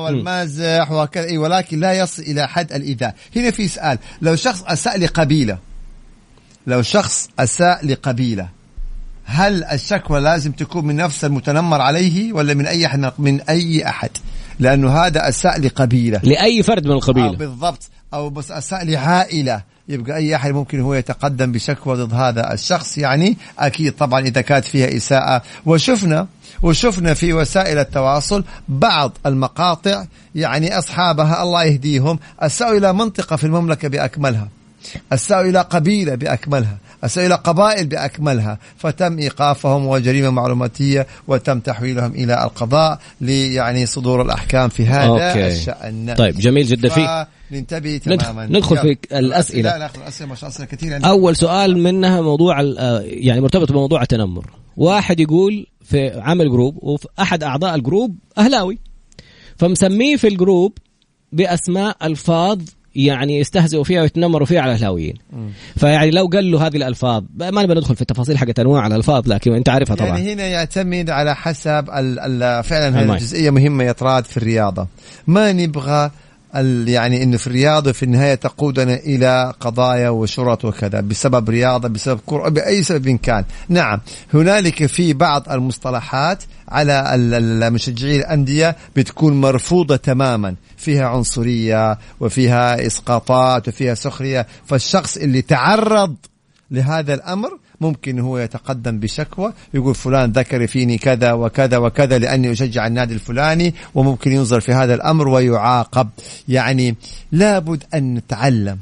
[0.05, 3.15] والمزح وكذا إيه ولكن لا يصل إلى حد الإيذاء.
[3.37, 3.99] هنا في سؤال.
[4.23, 5.59] لو شخص أساء لقبيلة
[6.67, 8.49] لو شخص أساء لقبيلة
[9.25, 14.11] هل الشكوى لازم تكون من نفس المتنمر عليه ولا من أي أحد؟ من أي أحد؟
[14.59, 16.21] لأنه هذا أساء لقبيلة.
[16.25, 17.91] لأي فرد من آه القبيله بالضبط.
[18.15, 19.63] أو بس أساء لعائلة.
[19.93, 22.99] يبقى أي أحد ممكن هو يتقدم بشكوى ضد هذا الشخص.
[22.99, 25.43] يعني أكيد طبعا إذا كانت فيها إساءة.
[25.67, 26.27] وشفنا
[26.63, 33.89] وشفنا في وسائل التواصل بعض المقاطع يعني أصحابها الله يهديهم أساءوا إلى منطقة في المملكة
[33.89, 34.49] بأكملها
[35.13, 42.45] أساءوا إلى قبيلة بأكملها أساءوا إلى قبائل بأكملها فتم إيقافهم وجريمة معلوماتية وتم تحويلهم إلى
[42.45, 45.47] القضاء ليعني صدور الأحكام في هذا أوكي.
[45.47, 46.15] الشأن.
[46.19, 46.89] طيب جميل جدا.
[46.89, 49.19] في ننتبه تماما ندخل في يلا.
[49.19, 49.71] الأسئلة.
[49.71, 51.11] لا ناخذ الاسئله ما شاء الله أسئلة كثير عندنا.
[51.11, 57.09] أول سؤال منها موضوع آه، يعني مرتبط بموضوع التنمر واحد يقول في عمل group وفي
[57.21, 58.79] أحد أعضاء ال group أهلاوي
[59.57, 60.79] فمسميه في ال group
[61.33, 62.59] بأسماء ألفاظ
[62.95, 65.15] يعني يستهزئوا فيها ويتنمروا فيها على الاهلاويين
[65.77, 69.55] فيعني لو قال له هذه الألفاظ ما نبي ندخل في التفاصيل حقت أنواع الألفاظ لكن
[69.55, 73.13] أنت عارفها طبعا يعني هنا يعتمد على حسب ال ال فعلا هذه.
[73.13, 74.87] الجزئيه مهمة يا طراد في الرياضة
[75.27, 76.11] ما نبغى
[76.87, 82.49] يعني انه في الرياضة في النهاية تقودنا إلى قضايا وشرط وكذا بسبب رياضة بسبب كرة
[82.49, 83.45] بأي سبب كان.
[83.69, 84.01] نعم
[84.35, 90.55] هنالك في بعض المصطلحات على مشجعي الأندية بتكون مرفوضة تماما.
[90.77, 94.47] فيها عنصرية وفيها إسقاطات وفيها سخرية.
[94.67, 96.15] فالشخص اللي تعرض
[96.71, 102.87] لهذا الأمر ممكن هو يتقدم بشكوى يقول فلان ذكر فيني كذا وكذا وكذا لأني أشجع
[102.87, 106.09] النادي الفلاني وممكن ينظر في هذا الأمر ويعاقب.
[106.49, 106.95] يعني
[107.33, 108.79] لابد أن نتعلم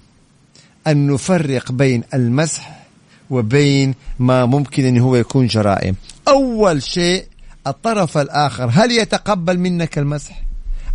[0.87, 2.87] أن نفرق بين المسح
[3.31, 5.95] وبين ما ممكن إن هو يكون جرائم.
[6.29, 7.25] أول شيء
[7.67, 10.50] الطرف الآخر هل يتقبل منك المسح؟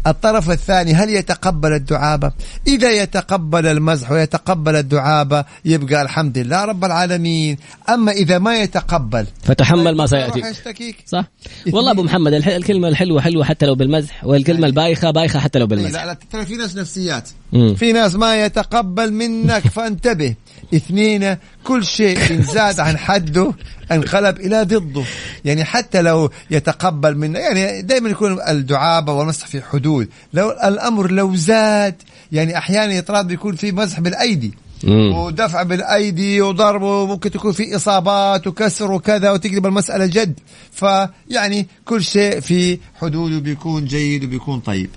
[0.08, 2.32] الطرف الثاني هل يتقبل الدعابة؟
[2.68, 7.58] إذا يتقبل المزح ويتقبل الدعابة يبقى الحمد لله رب العالمين.
[7.90, 11.26] أما إذا ما يتقبل فتحمل ما طيب، سياتيك يروح يشتكيك صح؟
[11.74, 15.66] والله أبو محمد الح- الكلمة الحلوة حلوة حتى لو بالمزح والكلمة البايخة بايخة حتى لو
[15.66, 17.30] إيه، بالمزح لا لا ترى في ناس نفسيات.
[17.52, 20.36] في ناس ما يتقبل منك فانتبه.
[20.76, 23.54] اثنين كل شيء إن زاد عن حده
[23.92, 25.04] انقلب إلى ضده.
[25.46, 30.08] يعني حتى لو يتقبل من يعني دائما يكون الدعابة والمسح في حدود.
[30.34, 31.96] لو الأمر لو زاد
[32.32, 34.54] يعني أحيانا يطراد بيكون في مسح بالأيدي.
[34.88, 40.40] ودفع بالأيدي وضرب وممكن تكون في إصابات وكسر وكذا وتقلب المسألة جد.
[40.72, 44.90] فيعني كل شيء في حدوده بيكون جيد وبيكون طيب.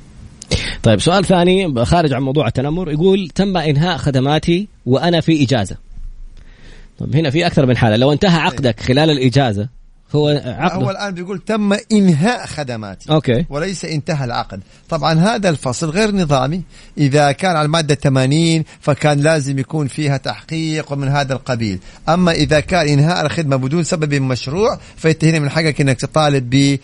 [0.88, 2.90] طيب سؤال ثاني خارج عن موضوع التنمر.
[2.90, 5.76] يقول تم إنهاء خدماتي وأنا في إجازة.
[6.98, 7.96] طيب هنا في أكثر من حالة.
[7.96, 9.68] لو انتهى عقدك خلال الإجازة
[10.14, 13.10] هو هو عقد الان بيقول تم إنهاء خدماتي.
[13.12, 13.46] أوكي.
[13.50, 14.60] وليس انتهى العقد.
[14.88, 16.62] طبعا هذا الفصل غير نظامي.
[16.98, 21.78] إذا كان على المادة 80 فكان لازم يكون فيها تحقيق ومن هذا القبيل.
[22.08, 26.78] أما إذا كان إنهاء الخدمة بدون سبب مشروع فأنت هنا من حقك أنك تطالب بال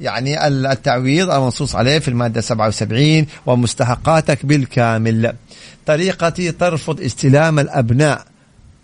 [0.00, 5.32] يعني ال- التعويض المنصوص عليه في المادة 77 ومستحقاتك بالكامل.
[5.86, 8.24] طريقتي ترفض استلام الأبناء.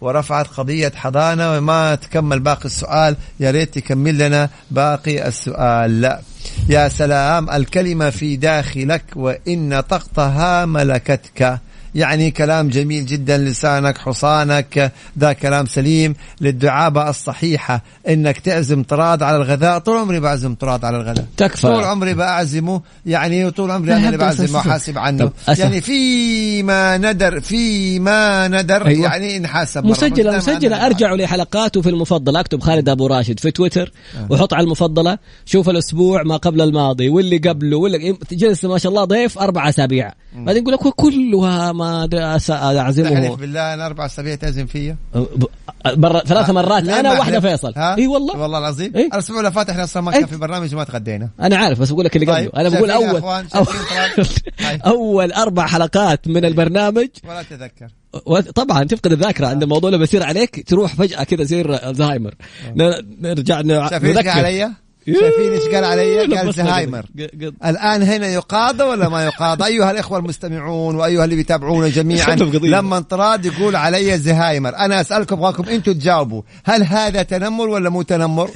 [0.00, 3.16] ورفعت قضية حضانة وما تكمل باقي السؤال.
[3.40, 6.00] يا ريت تكمل لنا باقي السؤال.
[6.00, 6.20] لا.
[6.68, 11.58] يا سلام الكلمة في داخلك وإن طقطها ملكتك.
[11.94, 16.14] يعني كلام جميل جدا لسانك حصانك ذا كلام سليم.
[16.40, 19.78] للدعابة الصحيحة إنك تعزم طراد على الغذاء.
[19.78, 21.24] طول عمري بعزم طراد على الغذاء.
[21.36, 21.62] تكفى.
[21.62, 22.80] طول عمري بعزمه.
[23.06, 25.30] يعني وطول عمري أنا اللي لا، بس- بعزم بس- وحاسب عنه.
[25.58, 29.04] يعني فيما ندر فيما ندر أيوة.
[29.04, 29.90] يعني انحسب مرة.
[29.90, 30.86] مسجلة مسجلة.
[30.86, 33.92] ارجعوا لحلقاته في المفضلة أكتب خالد أبو راشد في تويتر.
[34.30, 35.18] وحط على المفضلة.
[35.46, 40.12] شوف الأسبوع ما قبل الماضي واللي قبله واللي جلس ما شاء الله ضيف أربع أسابيع.
[40.36, 44.96] بعدين يقول لك كلها ما أس- تحلف اعزمه بالله أنا أربع أسابيع تعزم فيا.
[45.86, 46.82] برا ثلاث مرات.
[46.82, 48.38] ليه أنا ما أحلف؟ فيصل؟ إي والله.
[48.38, 48.92] والله العظيم.
[48.96, 51.28] إيه؟ الأسبوع اللي فات إحنا أصلا ما؟ كان في برنامج وما تغدينا.
[51.40, 53.46] أنا عارف بس بقول لك اللي طيب، قبله أنا بقول اول طلال؟
[54.60, 54.76] هاي.
[54.86, 57.08] أول أربع حلقات من البرنامج.
[57.28, 57.88] ولا تذكر.
[58.54, 59.46] طبعا تفقد الذاكرة.
[59.46, 62.34] عند الموضوع لما يصير عليك تروح فجأة كذا يصير الزهايمر
[62.76, 64.28] ن- نرجع نذكر.
[64.28, 64.70] علي؟
[65.06, 67.04] شايفين إيش قال علي؟ قال زهايمر
[67.64, 72.26] الآن هنا يقاضى ولا ما يقاضى أيها الإخوة المستمعون وأيها اللي بيتابعونا جميعا.
[72.70, 78.02] لما انطراد يقول علي زهايمر أنا أسألكم ابغاكم أنتم تجاوبوا هل هذا تنمر ولا مو
[78.02, 78.50] تنمر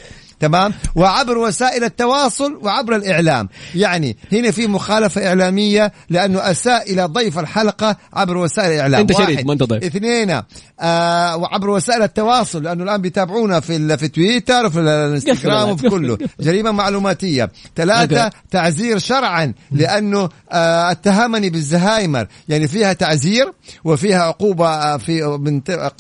[0.45, 3.49] تمام؟ وعبر وسائل التواصل وعبر الإعلام.
[3.75, 9.01] يعني هنا في مخالفة إعلامية لأنه أساء إلى ضيف الحلقة عبر وسائل الإعلام.
[9.01, 9.47] أنت شريك واحد.
[9.47, 9.85] ما أنت ضيف.
[9.85, 10.41] اثنين
[10.81, 16.19] آه وعبر وسائل التواصل لأنه الآن بيتابعونا في في تويتر وفي الإنستغرام وفي كله.
[16.41, 17.51] جريمة معلوماتية.
[17.77, 18.31] ثلاثة.
[18.51, 22.27] تعزير شرعا لأنه آه اتهمني بالزهايمر.
[22.49, 23.53] يعني فيها تعزير
[23.85, 25.23] وفيها عقوبة آه، في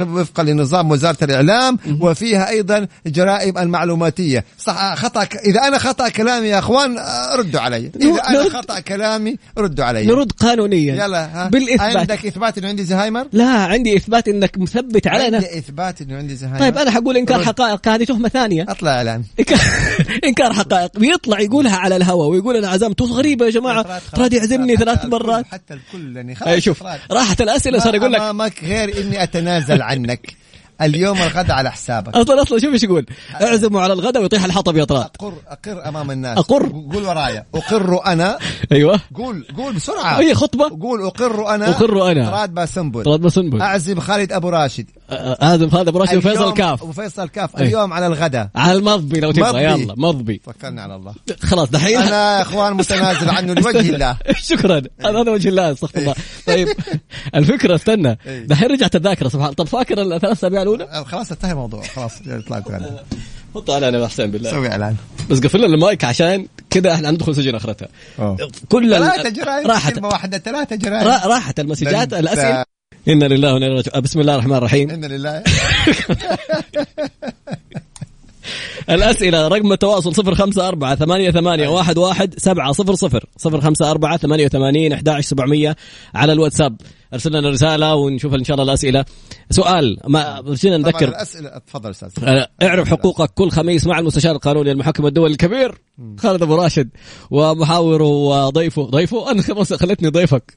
[0.02, 4.34] وفقا لنظام وزارة الإعلام وفيها أيضا جرائم المعلوماتية.
[4.59, 7.90] صح خطأ ك- إذا أنا خطأ كلامي يا أخوان آه، ردوا علي.
[8.03, 10.07] أنا نرد- خطأ كلامي ردوا علي.
[10.07, 10.94] نرد قانونيا.
[11.05, 11.49] يلا ها.
[11.49, 11.97] بالإثبات.
[11.97, 16.37] عندك إثبات إنه عندي زهايمر؟ لا عندي إثبات إنك مثبت علينا عندي إثبات إنه عندي
[16.37, 16.59] زهايمر.
[16.61, 17.44] طيب أنا حقول إنكار رد.
[17.47, 17.88] حقائق.
[17.88, 18.66] هذه تهمة ثانية.
[18.68, 20.99] أطلع إعلان إنكار- إنكار حقائق.
[20.99, 24.01] بيطلع يقولها على الهواء ويقول أنا عزمته غريبة يا جماعة.
[24.14, 25.47] تراد يعزمني ثلاث مرات.
[25.47, 26.83] حتى الكل يعني خلاص شوف.
[27.11, 30.43] راحت الأسئلة صار يقول لك أمامك غير إني أتنازل عنك.
[30.82, 32.16] اليوم الغد على حسابك.
[32.16, 33.06] أصلا أصلا شوف إيش يقول.
[33.42, 35.04] أعزموا على الغداء ويطيح الحطب يا طراد.
[35.20, 36.38] أقر أقر أمام الناس.
[36.38, 36.68] أقر.
[36.92, 37.44] قول ورايا.
[37.54, 38.38] أقر أنا.
[38.72, 39.00] أيوه.
[39.14, 40.18] قول قول بسرعة.
[40.18, 41.70] أي خطبة؟ قول أقر أنا.
[41.70, 42.30] أقر أنا.
[42.30, 43.02] طراد باسنبل.
[43.02, 44.87] طراد بسنبل أعزم خالد أبو راشد.
[45.42, 46.82] أعزم هذا براشد وفيصل اليوم- كاف.
[46.82, 47.56] وفيصل كاف.
[47.60, 49.64] اليوم على الغداء على المضبي لو تبغى.
[49.64, 51.14] يلا مضبي توكلنا على الله.
[51.42, 54.16] خلاص دحين؟ أنا يا إخوان متنازل عنه لوجه الله.
[54.40, 54.82] شكرا.
[55.04, 56.14] هذا وجه الله استغفر الله.
[56.46, 56.68] طيب
[57.34, 58.18] الفكرة استنى.
[58.26, 58.46] إيه.
[58.46, 61.83] دحين رجعت الذاكرة سبحان الله طب فاكر الثلاث أسابيع الأولى؟ خلاص انتهى الموضوع.
[61.83, 62.98] خلاص اطلع اعلان
[63.55, 64.50] حط على أنا حسين بالله.
[64.50, 64.96] سوي إعلان.
[65.31, 67.88] بس قفل لنا المايك عشان كذا إحنا ندخل سجن أخرتها.
[68.68, 69.98] كل ثلاثة جرائم راحت.
[70.05, 71.07] واحدة ثلاثة جرائم.
[71.09, 72.64] را- راحت المسجات الأسئلة.
[73.09, 74.00] إنا لله وأنا راجعون.
[74.03, 74.90] بسم الله الرحمن الرحيم.
[74.90, 75.42] إن لله.
[78.90, 83.24] الأسئلة رقم التواصل صفر خمسة أربعة ثمانية ثمانية واحد واحد سبعة صفر صفر.
[83.37, 85.77] صفر خمسة أربعة ثمانية وثمانين أحد سبعمية
[86.14, 86.77] على الواتساب.
[87.14, 89.05] أرسل لنا رسالة ونشوف إن شاء الله الأسئلة.
[89.50, 91.09] سؤال ما طبعا نذكر.
[91.09, 92.11] الأسئلة تفضل أستاذ.
[92.24, 93.31] آه، اعرف حقوقك.
[93.35, 95.79] كل خميس مع المستشار القانوني المحكم الدولي الكبير
[96.18, 96.90] خالد أبو راشد
[97.31, 98.83] ومحاوره وضيفه.
[98.83, 100.55] ضيفه؟ أنا خلاص خلتني ضيفك.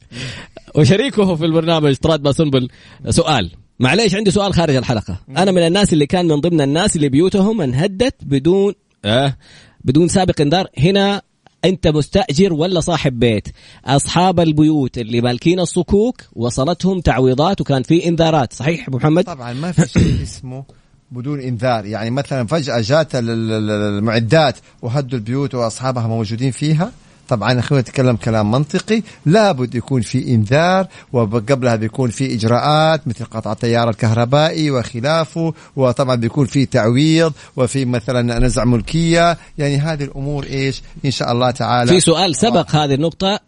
[0.75, 2.69] وشريكه في البرنامج طراد باسنبل.
[3.09, 3.51] سؤال.
[3.79, 5.17] معليش عندي سؤال خارج الحلقة.
[5.29, 8.73] أنا من الناس اللي كان من ضمن الناس اللي بيوتهم انهدت بدون
[9.05, 9.37] آه
[9.83, 10.67] بدون سابق انذار.
[10.77, 11.21] هنا
[11.65, 13.47] أنت مستأجر ولا صاحب بيت؟
[13.85, 19.71] أصحاب البيوت اللي مالكين الصكوك وصلتهم تعويضات وكان في إنذارات صحيح أبو محمد؟ طبعا ما
[19.71, 20.63] في شيء اسمه
[21.11, 21.85] بدون إنذار.
[21.85, 26.91] يعني مثلا فجأة جات ال- ال- ال- المعدات وهدوا البيوت وأصحابها موجودين فيها.
[27.27, 33.51] طبعا أخوي نتكلم كلام منطقي لابد يكون في إنذار وقبلها بيكون في إجراءات مثل قطع
[33.51, 39.37] التيار الكهربائي وخلافه وطبعا بيكون في تعويض وفي مثلا نزع ملكية.
[39.57, 41.91] يعني هذه الأمور إيش؟ إن شاء الله تعالى.
[41.91, 43.39] في سؤال سبق هذه النقطة.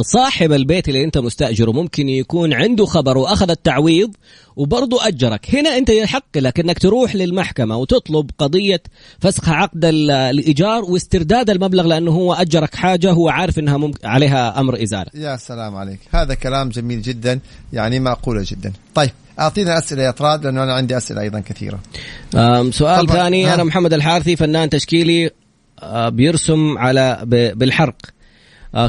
[0.00, 4.10] صاحب البيت اللي أنت مستأجره ممكن يكون عنده خبر وأخذ التعويض
[4.56, 5.54] وبرضه أجرك.
[5.54, 8.82] هنا أنت يحق لك أنك تروح للمحكمة وتطلب قضية
[9.20, 14.60] فسخ عقد ال- الإيجار واسترداد المبلغ لأنه هو أجرك حاجة هو عارف أنها ممكن عليها
[14.60, 16.00] أمر إزالة يا سلام عليك.
[16.10, 17.40] هذا كلام جميل جدا
[17.72, 18.72] يعني معقولة جدا.
[18.94, 21.78] طيب أعطينا أسئلة يا طراد لأنه أنا عندي أسئلة أيضا كثيرة.
[22.34, 23.08] أم، سؤال.
[23.08, 23.54] ثاني ها.
[23.54, 25.30] أنا محمد الحارثي فنان تشكيلي
[26.08, 27.18] بيرسم على
[27.56, 27.96] بالحرق.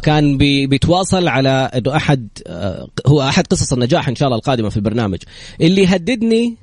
[0.04, 4.70] كان بي بيتواصل على إنه أحد آه، هو أحد قصص النجاح إن شاء الله القادمة
[4.70, 5.20] في البرنامج
[5.62, 6.56] اللي يهددني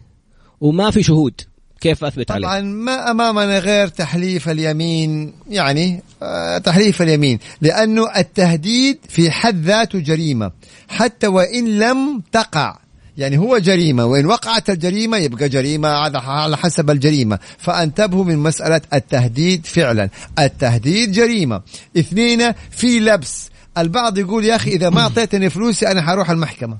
[0.60, 1.40] وما في شهود
[1.80, 8.98] كيف أثبت عليه؟ طبعا ما أمامنا غير تحليف اليمين يعني آه تحليف اليمين لأنه التهديد
[9.08, 10.50] في حد ذاته جريمة
[10.88, 12.78] حتى وإن لم تقع
[13.18, 17.38] يعني هو جريمة وإن وقعت الجريمة يبقى جريمة على حسب الجريمة.
[17.58, 20.08] فانتبهوا من مسألة التهديد فعلا.
[20.38, 21.62] التهديد جريمة.
[21.98, 23.50] اثنين في لبس.
[23.78, 26.76] البعض يقول يا أخي إذا ما أعطيتني فلوسي أنا حروح المحكمة.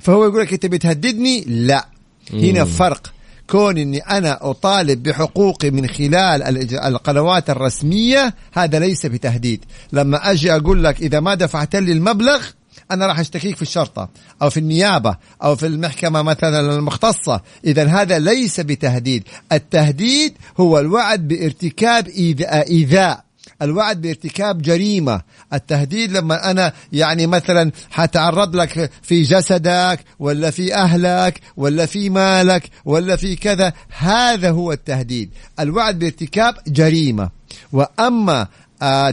[0.00, 1.86] فهو يقول لك أنت بتهددني لا.
[2.32, 3.12] هنا فرق.
[3.50, 9.64] كون إني أنا أطالب بحقوقي من خلال القنوات الرسمية هذا ليس بتهديد.
[9.92, 12.42] لما أجي أقول لك إذا ما دفعت لي المبلغ
[12.90, 14.08] أنا راح أشتكيك في الشرطة
[14.42, 17.40] أو في النيابة أو في المحكمة مثلا المختصة.
[17.64, 19.22] اذا هذا ليس بتهديد.
[19.52, 23.24] التهديد هو الوعد بارتكاب إيذاء- إيذاء.
[23.62, 25.22] الوعد بارتكاب جريمة.
[25.52, 32.70] التهديد لما أنا يعني مثلا حتعرض لك في جسدك ولا في أهلك ولا في مالك
[32.84, 35.30] ولا في كذا هذا هو التهديد.
[35.60, 37.30] الوعد بارتكاب جريمة.
[37.72, 38.46] وأما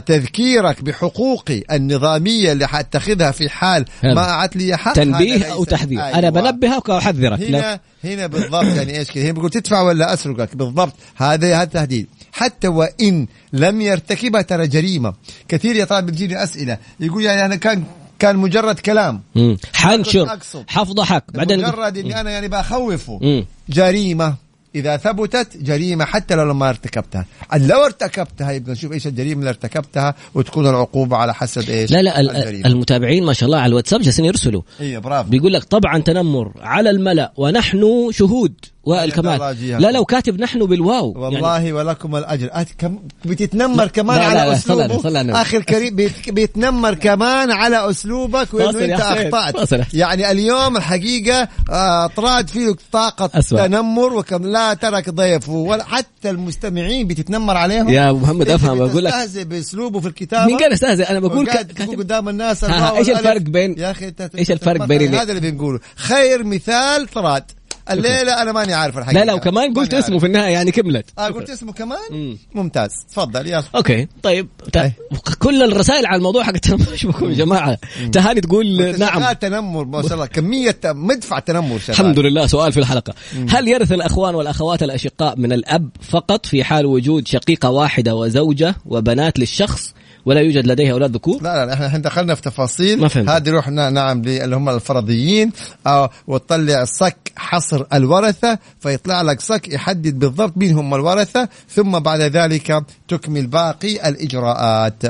[0.06, 3.84] تذكيرك بحقوقي النظامية اللي حتخذها في حال.
[4.04, 4.92] ما أعت لي حق.
[4.92, 6.04] تنبيه أو تحذير.
[6.04, 6.18] أيوة.
[6.18, 7.60] أنا بنبهك واحذرك لا.
[7.60, 10.92] هنا هنا بالضبط يعني إيش كذا؟ هنا بيقول تدفع ولا أسرقك؟ بالضبط.
[11.16, 12.06] هذا هذا تهديد.
[12.32, 15.14] حتى وإن لم يرتكبها ترى جريمة.
[15.48, 16.78] كثير يا طالب بتجيني أسئلة.
[17.00, 17.84] يقول يعني أنا كان
[18.18, 19.22] كان مجرد كلام.
[19.34, 19.56] مم.
[19.74, 20.32] حنشر.
[20.32, 20.64] أقصد.
[20.68, 23.18] حفضحك بعدين مجرد اني أنا يعني بخوفه.
[23.22, 23.46] مم.
[23.68, 24.34] جريمة.
[24.74, 27.26] إذا ثبتت جريمة حتى لو ما ارتكبتها.
[27.56, 32.20] لو ارتكبتها يبقى نشوف إيش الجريمة اللي ارتكبتها؟ وتكون العقوبة على حسب إيش؟ لا لا
[32.20, 32.66] ال- الجريمة.
[32.66, 34.62] المتابعين ما شاء الله على الواتساب جالسين يرسلوا.
[34.80, 35.30] إيه برافو.
[35.30, 38.54] بيقول لك طبعا تنمر على الملأ ونحن شهود.
[38.84, 39.78] وائل كمال جيها.
[39.80, 44.50] لا لو كاتب نحن بالواو والله يعني ولكم الأجر كم بتتنمر كمان لا، لا، على
[44.50, 45.40] لا، أسلوبه صل على النبي.
[45.40, 49.94] أخي الكريم بيت- بيتنمر كمان على أسلوبك وإنه أنت اخطات.
[49.94, 53.66] يعني اليوم الحقيقة آه، طراد فيه طاقة أسوأ.
[53.66, 59.12] تنمر وكم لا ترك ضيفه ولا حتى المستمعين بتتنمر عليهم يا محمد أفهم أقول لك
[59.12, 63.08] بتستهزئ بأسلوبه في الكتابة مين قال استهزئ أنا بقول كاتب قدام الناس والألف.
[63.10, 64.84] الفرق بين- يا أخي أنت إيش الفرق.
[64.84, 67.44] بين هذا اللي بنقوله خير مثال طراد
[67.90, 69.20] الليلة أنا ماني عارف الحقيقة.
[69.20, 70.04] لا لا وكمان قلت عارف.
[70.04, 71.06] اسمه في النهاية يعني كملت.
[71.18, 72.38] آه قلت اسمه كمان؟ مم.
[72.54, 72.90] ممتاز.
[73.10, 73.64] تفضل يلا.
[73.76, 74.92] أوكي طيب أي.
[75.38, 76.86] كل الرسائل على الموضوع حق التنمر
[77.22, 77.78] يا جماعة.
[78.12, 79.20] تهاني تقول نعم.
[79.22, 80.26] شغال تنمر ما شاء الله.
[80.26, 83.14] كمية مدفع تنمر شغال الحمد لله سؤال في الحلقة.
[83.48, 89.38] هل يرث الأخوان والأخوات الأشقاء من الأب فقط في حال وجود شقيقة واحدة وزوجة وبنات
[89.38, 89.94] للشخص؟
[90.26, 93.00] ولا يوجد لديه أولاد ذكور؟ لا لا إحنا الحين دخلنا في تفاصيل.
[93.00, 93.28] ما فهمت.
[93.28, 95.52] هذه روح نا- نعم لي- اللي هم الفرضيين.
[95.86, 102.20] آه وتطلع صك حصر الورثة فيطلع لك صك يحدد بالضبط مين هم الورثة ثم بعد
[102.20, 105.02] ذلك تكمل باقي الإجراءات.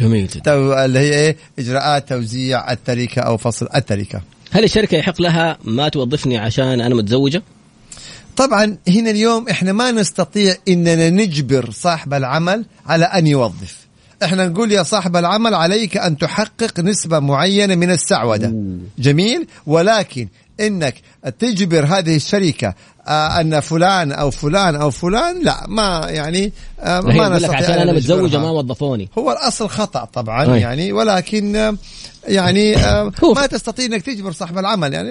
[0.00, 0.40] جميل جدا.
[0.40, 4.20] تو اللي هي إيه؟ إجراءات توزيع التركة أو فصل التركة.
[4.50, 7.42] هل الشركة يحق لها ما توظفني عشان أنا متزوجة؟
[8.36, 13.83] طبعا هنا اليوم إحنا ما نستطيع إننا نجبر صاحب العمل على أن يوظف.
[14.22, 18.54] إحنا نقول يا صاحب العمل عليك أن تحقق نسبة معينة من السعودة.
[18.98, 20.28] جميل؟ ولكن
[20.60, 20.94] إنك
[21.38, 22.74] تجبر هذه الشركة آه
[23.08, 27.92] أن فلان أو فلان أو فلان لا ما يعني آه ما نستطيع عشان نجبرها.
[27.92, 29.08] متزوجة ما وظفوني.
[29.18, 30.60] هو الأصل خطأ طبعا أي.
[30.60, 31.76] يعني ولكن آه،
[32.28, 35.10] يعني آه، ما تستطيع إنك تجبر صاحب العمل يعني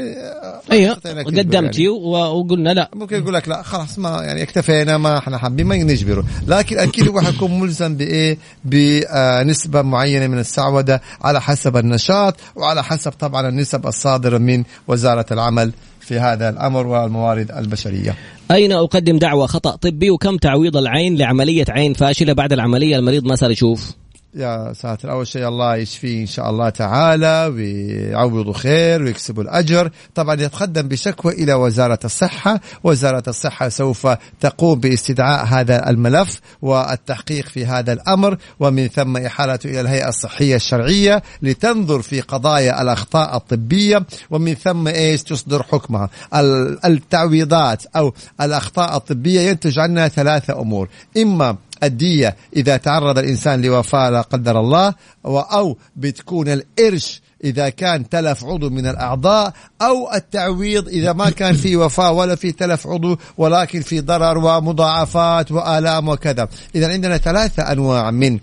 [0.71, 1.89] آه، تجبره قدمتي يعني.
[1.89, 2.89] وقلنا لا.
[2.95, 6.25] ممكن يقول لك لا خلاص ما يعني اكتفينا ما إحنا حابين ما نجبره.
[6.47, 13.11] لكن أكيد هو حيكون ملزم بإيه؟ بنسبة معينة من السعودة على حسب النشاط وعلى حسب
[13.11, 15.71] طبعا النسب الصادرة من وزارة العمل.
[16.05, 18.15] في هذا الأمر والموارد البشرية.
[18.51, 23.35] أين أقدم دعوة خطأ طبي وكم تعويض العين لعملية عين فاشلة بعد العملية؟ المريض ما
[23.35, 24.02] صار يشوف.
[24.36, 25.11] يا ساتر.
[25.11, 29.91] أول شيء الله يشفيه إن شاء الله تعالى ويعوضه خير ويكسب الأجر.
[30.15, 32.59] طبعا يتقدم بشكوى إلى وزارة الصحة.
[32.84, 34.07] وزارة الصحة سوف
[34.39, 38.38] تقوم باستدعاء هذا الملف والتحقيق في هذا الأمر.
[38.59, 44.05] ومن ثم احالته إلى الهيئة الصحية الشرعية لتنظر في قضايا الأخطاء الطبية.
[44.29, 46.09] ومن ثم إيش؟ تصدر حكمها.
[46.36, 50.89] ال- التعويضات أو الأخطاء الطبية ينتج عنها ثلاثة أمور.
[51.17, 52.36] إما الدية.
[52.55, 54.93] إذا تعرض الإنسان لوفاة لا قدر الله
[55.25, 61.75] أو بتكون القرش إذا كان تلف عضو من الأعضاء أو التعويض إذا ما كان في
[61.75, 66.47] وفاة ولا في تلف عضو ولكن في ضرر ومضاعفات وآلام وكذا.
[66.75, 68.39] إذا عندنا ثلاثة أنواع من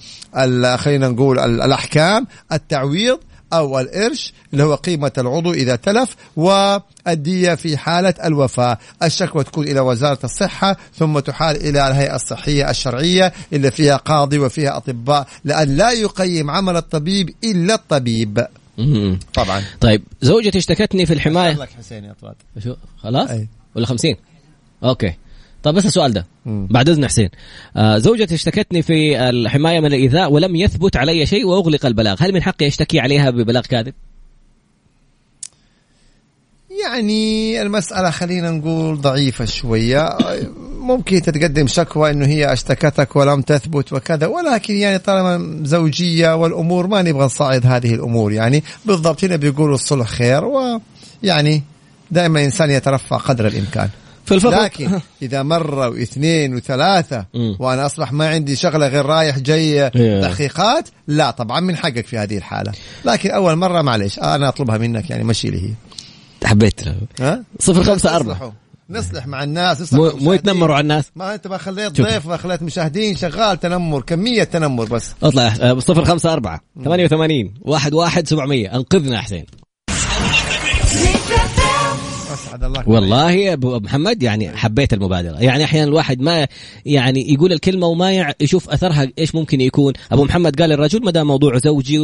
[0.77, 2.27] خلينا نقول ال- الأحكام.
[2.53, 3.19] التعويض
[3.53, 8.79] أو القرش اللي هو قيمة العضو إذا تلف والدية في حالة الوفاة.
[9.03, 14.77] الشكوى تكون إلى وزارة الصحة ثم تحال إلى الهيئة الصحية الشرعية اللي فيها قاضي وفيها
[14.77, 18.47] أطباء لأن لا يقيم عمل الطبيب إلا الطبيب.
[19.35, 19.63] طبعا.
[19.81, 21.53] طيب زوجتي اشتكتني في الحماية.
[21.53, 22.35] لك حسين يا طلال
[22.65, 23.49] شو؟ خلاص؟ أي.
[23.75, 24.17] ولا خمسين؟
[24.85, 25.15] أوكي.
[25.63, 26.27] طيب بس السؤال ده.
[26.47, 26.67] مم.
[26.71, 27.29] بعد إذن حسين.
[27.77, 32.17] آه زوجتي اشتكتني في الحماية من الإيذاء ولم يثبت علي شيء وأغلق البلاغ.
[32.21, 33.95] هل من حقي أشتكي عليها ببلاغ كاذب؟
[36.85, 40.09] يعني المسألة خلينا نقول ضعيفة شوية.
[40.81, 47.03] ممكن تتقدم شكوى إنه هي اشتكتك ولم تثبت وكذا ولكن يعني طالما زوجية والأمور ما
[47.03, 48.33] نبغى نصعد هذه الأمور.
[48.33, 51.63] يعني بالضبط هنا بيقولوا الصلح خير ويعني
[52.11, 53.89] دائما الانسان يترفع قدر الإمكان.
[54.31, 57.57] في الفقر لكن إذا مروا اثنين وثلاثة مم.
[57.59, 59.91] وأنا أصبح ما عندي شغلة غير رايح جاي.
[60.23, 62.73] تحقيقات لا طبعا من حقك في هذه الحالة.
[63.05, 65.71] لكن أول مرة معلش أنا أطلبها منك يعني مشي لي هي.
[66.45, 66.81] حبيت.
[67.21, 68.53] ها؟ صفر خمسة أربعة.
[68.91, 70.33] نصلح مع الناس نصلح مو, مو.
[70.33, 71.05] يتنمروا على الناس.
[71.17, 72.01] ما أنت ما خليت.
[72.01, 75.11] ضيف ما خليت مشاهدين شغال تنمر كمية تنمر بس.
[75.23, 75.55] أطلع.
[75.61, 76.61] آه، صفر خمسة أربعة.
[76.85, 78.75] ثمانية وثمانين واحد واحد سبعمية.
[78.77, 79.45] أنقذنا يا حسين.
[82.51, 85.39] اسعد الله والله يا أبو محمد يعني حبيت المبادرة.
[85.39, 86.47] يعني أحيانا الواحد ما
[86.87, 89.93] يعني يقول الكلمة وما يشوف أثرها إيش ممكن يكون.
[90.13, 91.99] أبو محمد قال الرجل ما دام موضوع زوجي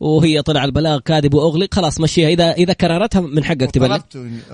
[0.00, 2.28] وهي طلع البلاغ كاذب وأغلق خلاص مشيها.
[2.28, 3.98] اذا إذا كررتها من حقك تبلغ.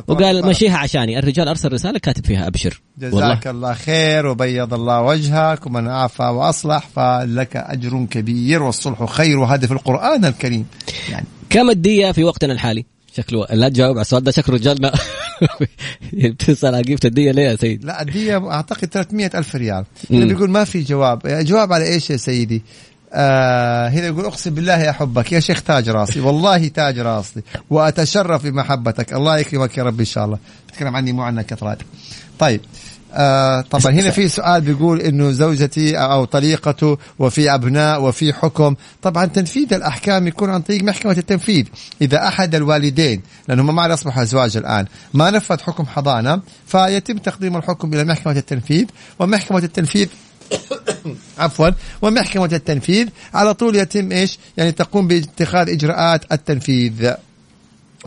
[0.09, 0.47] وقال.
[0.47, 1.19] مشيها عشاني.
[1.19, 2.83] الرجال أرسل رسالة كاتب فيها أبشر.
[3.03, 3.21] والله.
[3.21, 9.67] جزاك الله خير وبيض الله وجهك ومن عافى وأصلح فلك أجر كبير والصلح خير وهذا
[9.67, 10.67] في القرآن الكريم.
[11.11, 12.85] يعني كم الدية في وقتنا الحالي؟
[13.17, 14.93] شكله لا تجاوب على السؤال ده شكله رجالنا
[16.13, 19.85] بتسال عقيبه الدية ليه يا سيد؟ لا الدية أعتقد 300 ألف ريال.
[20.11, 21.23] اللي بيقول ما في جواب.
[21.25, 22.63] جواب على إيش يا سيدي؟
[23.13, 28.47] آه هنا يقول أقسم بالله يا حبك يا شيخ تاج راسي والله تاج راسي وأتشرف
[28.47, 29.13] بمحبتك.
[29.13, 30.39] الله يكرمك يا رب إن شاء الله.
[30.73, 31.79] تكلم عني مو عنك كثرات
[32.39, 32.61] طيب
[33.17, 39.27] آه طبعا هنا في سؤال بيقول إنه زوجتي أو طليقته وفي أبناء وفي حكم طبعا
[39.27, 41.67] تنفيذ الأحكام يكون عن طريق محكمة التنفيذ
[42.03, 47.95] إذا أحد الوالدين لانهم ما أصبحوا أزواج الآن ما نفذ حكم حضانة فيتم تقديم الحكم
[47.95, 48.87] إلى محكمة التنفيذ
[49.19, 50.09] ومحكمة التنفيذ
[51.39, 51.71] عفوا
[52.03, 57.15] ومحكمة التنفيذ على طول يتم إيش؟ يعني تقوم باتخاذ إجراءات التنفيذ.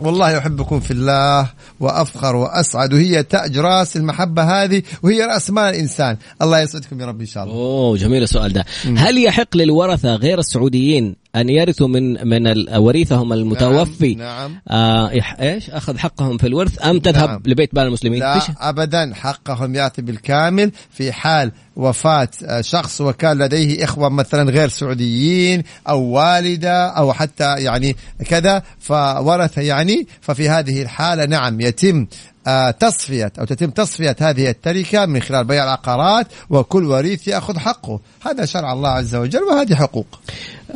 [0.02, 6.16] والله أحبكم في الله وأفخر وأسعد وهي تأج راس المحبة هذه وهي رأس مال الانسان،
[6.42, 7.54] الله يسعدكم يا رب إن شاء الله.
[7.54, 8.64] أوه جميل السؤال ده
[8.96, 14.14] هل يحق للورثة غير السعوديين أن يرثوا من من وريثهم المتوفي.
[14.14, 14.60] نعم.
[14.68, 17.42] آه إح- إيش؟ أخذ حقهم في الورث أم تذهب نعم.
[17.46, 19.12] لبيت مال المسلمين؟ لا فيش- ابدا.
[19.14, 26.00] حقهم يأتي بالكامل في حال وفاة آه، شخص وكان لديه إخوة مثلا غير سعوديين أو
[26.02, 27.96] والدة أو حتى يعني
[28.28, 32.06] كذا فورث يعني ففي هذه الحالة نعم يتم
[32.39, 32.39] آه،
[32.80, 38.00] تصفية أو تتم تصفية هذه التركة من خلال بيع العقارات وكل وريث يأخذ حقه.
[38.26, 40.06] هذا شرع الله عز وجل وهذه حقوق.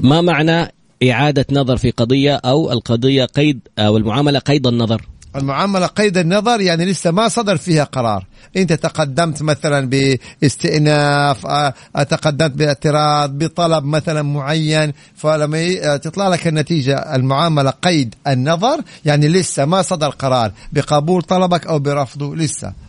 [0.00, 0.72] ما معنى
[1.10, 5.02] إعادة نظر في قضية أو القضية قيد أو المعاملة قيد النظر؟
[5.36, 8.26] المعاملة قيد النظر يعني لسه ما صدر فيها قرار.
[8.56, 17.14] انت تقدمت مثلا باستئناف آه، تقدمت باعتراض بطلب مثلا معين فلما آه، تطلع لك النتيجة
[17.14, 20.52] المعاملة قيد النظر يعني لسه ما صدر قرار.
[20.72, 22.83] بقبول طلبك أو برفضه لسه.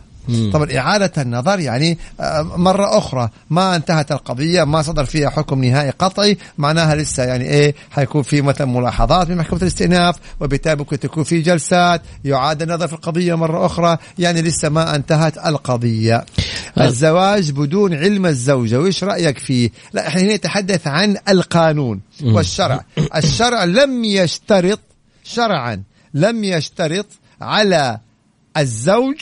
[0.53, 5.89] طبعا إعادة النظر يعني آه، مرة أخرى ما انتهت القضية ما صدر فيها حكم نهائي
[5.89, 11.23] قطعي معناها لسه يعني إيه حيكون في مثلا ملاحظات من محكمة الاستئناف وبالتالي ممكن تكون
[11.23, 16.25] في جلسات يعاد النظر في القضية مرة أخرى يعني لسه ما انتهت القضية.
[16.81, 22.85] الزواج بدون علم الزوجة وإيش رأيك فيه؟ لا إحنا هنا نتحدث عن القانون والشرع.
[23.15, 24.79] الشرع لم يشترط
[25.23, 27.05] شرعا لم يشترط
[27.41, 27.99] على
[28.57, 29.15] الزوج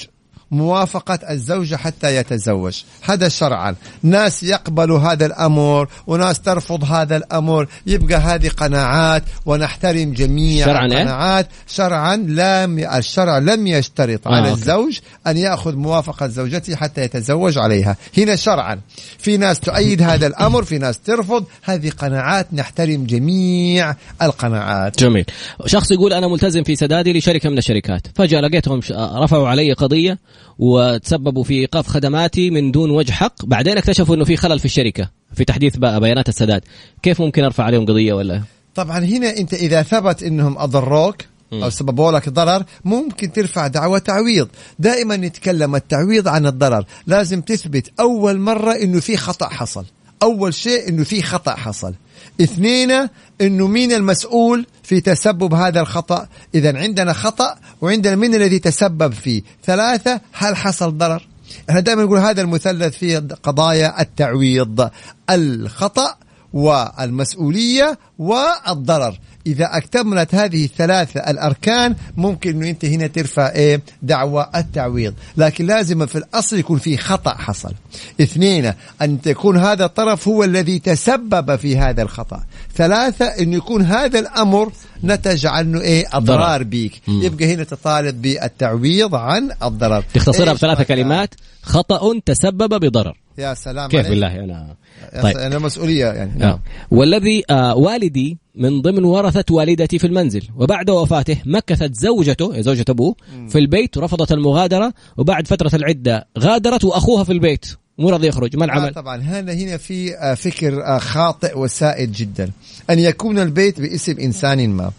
[0.53, 2.81] موافقة الزوجة حتى يتزوج.
[3.01, 10.65] هذا شرعا ناس يقبلوا هذا الأمر وناس ترفض هذا الأمر يبقى هذه قناعات ونحترم جميع
[10.65, 11.47] شرعاً إيه؟ القناعات.
[11.67, 14.61] شرعا لم الشرع لم يشترط آه، على أوكي.
[14.61, 17.95] الزوج أن يأخذ موافقة زوجته حتى يتزوج عليها.
[18.17, 18.79] هنا شرعا.
[19.17, 21.45] في ناس تؤيد هذا الأمر في ناس ترفض.
[21.63, 22.47] هذه قناعات.
[22.53, 24.99] نحترم جميع القناعات.
[24.99, 25.25] جميل.
[25.65, 28.07] شخص يقول أنا ملتزم في سدادي لشركة من الشركات.
[28.15, 30.17] فجأة لقيتهم رفعوا علي قضية
[30.59, 33.45] وتسببوا في إيقاف خدماتي من دون وجه حق.
[33.45, 36.61] بعدين اكتشفوا إنه في خلل في الشركة في تحديث بيانات السداد.
[37.03, 38.41] كيف ممكن أرفع عليهم قضية ولا؟
[38.75, 41.15] طبعا هنا أنت إذا ثبت إنهم أضروك
[41.53, 44.47] أو سببوا لك ضرر ممكن ترفع دعوى تعويض.
[44.79, 46.85] دائما نتكلم التعويض عن الضرر.
[47.07, 49.85] لازم تثبت أول مرة إنه في خطأ حصل.
[50.23, 51.93] أول شيء إنه في خطأ حصل.
[52.41, 53.09] اثنين
[53.41, 59.41] إنه مين المسؤول في تسبب هذا الخطأ؟ إذا عندنا خطأ وعندنا مين الذي تسبب فيه.
[59.63, 61.27] ثلاثة هل حصل ضرر؟
[61.69, 64.89] إحنا دائما نقول هذا المثلث في قضايا التعويض
[65.29, 66.15] الخطأ
[66.53, 69.19] والمسؤولية والضرر.
[69.47, 75.13] إذا أكتملت هذه الثلاثة الأركان ممكن أنه أنت هنا ترفع إيه دعوة التعويض.
[75.37, 77.73] لكن لازم في الأصل يكون في خطأ حصل.
[78.21, 82.43] اثنين أن تكون هذا الطرف هو الذي تسبب في هذا الخطأ.
[82.75, 84.71] ثلاثة أن يكون هذا الأمر
[85.03, 87.01] نتج عنه إيه أضرار بيك.
[87.07, 90.03] يبقى هنا تطالب بالتعويض عن الضرر.
[90.13, 91.35] تختصرها إيش بثلاثة رأيك؟ كلمات.
[91.63, 93.22] خطأ تسبب بضرر.
[93.37, 94.09] يا سلام كيف عليك.
[94.09, 94.75] بالله أنا
[95.13, 95.23] طيب.
[95.23, 95.37] طيب.
[95.37, 96.59] أنا مسؤولية يعني آه.
[96.91, 103.15] والذي آه والدي من ضمن ورثة والدتي في المنزل وبعد وفاته مكثت زوجته زوجة أبوه
[103.49, 107.65] في البيت ورفضت المغادرة وبعد فترة العدة غادرت وأخوها في البيت
[107.97, 109.21] مو راضي يخرج ما آه العمل طبعا.
[109.21, 112.51] هنا هنا في آه، فكر آه، خاطئ وسائد جدا.
[112.89, 114.91] أن يكون البيت باسم إنسان ما.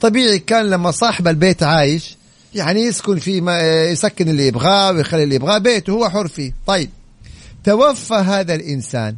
[0.00, 2.16] طبيعي كان لما صاحب البيت عايش
[2.54, 6.52] يعني يسكن فيه ما آه، يسكن اللي يبغاه ويخلي اللي يبغاه بيته هو حر فيه.
[6.66, 6.90] طيب.
[7.66, 9.16] توفى هذا الإنسان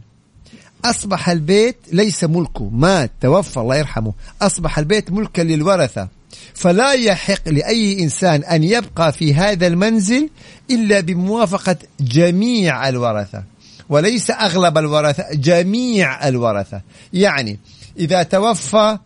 [0.84, 2.68] أصبح البيت ليس ملكه.
[2.72, 4.12] مات توفى الله يرحمه.
[4.42, 6.08] أصبح البيت ملكا للورثة.
[6.54, 10.30] فلا يحق لأي إنسان أن يبقى في هذا المنزل
[10.70, 13.44] إلا بموافقة جميع الورثة.
[13.88, 16.80] وليس أغلب الورثة جميع الورثة.
[17.12, 17.58] يعني
[17.98, 18.98] إذا توفى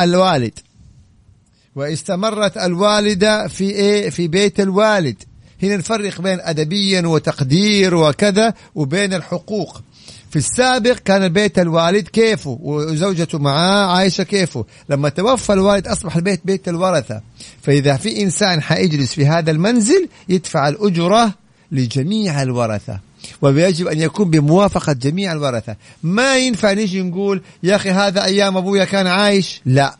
[0.00, 0.58] الوالد
[1.76, 5.22] وإستمرت الوالدة في إيه؟ في بيت الوالد.
[5.64, 9.82] هنا نفرق بين أدبيا وتقدير وكذا وبين الحقوق.
[10.30, 14.64] في السابق كان بيت الوالد كيفه وزوجته معاه عايشة كيفه.
[14.88, 17.20] لما توفى الوالد أصبح البيت بيت الورثة.
[17.62, 21.34] فإذا في إنسان حيجلس في هذا المنزل يدفع الأجرة
[21.72, 23.00] لجميع الورثة.
[23.42, 25.76] ويجب أن يكون بموافقة جميع الورثة.
[26.02, 29.96] ما ينفع نيجي نقول يا أخي هذا أيام أبويا كان عايش؟ لا.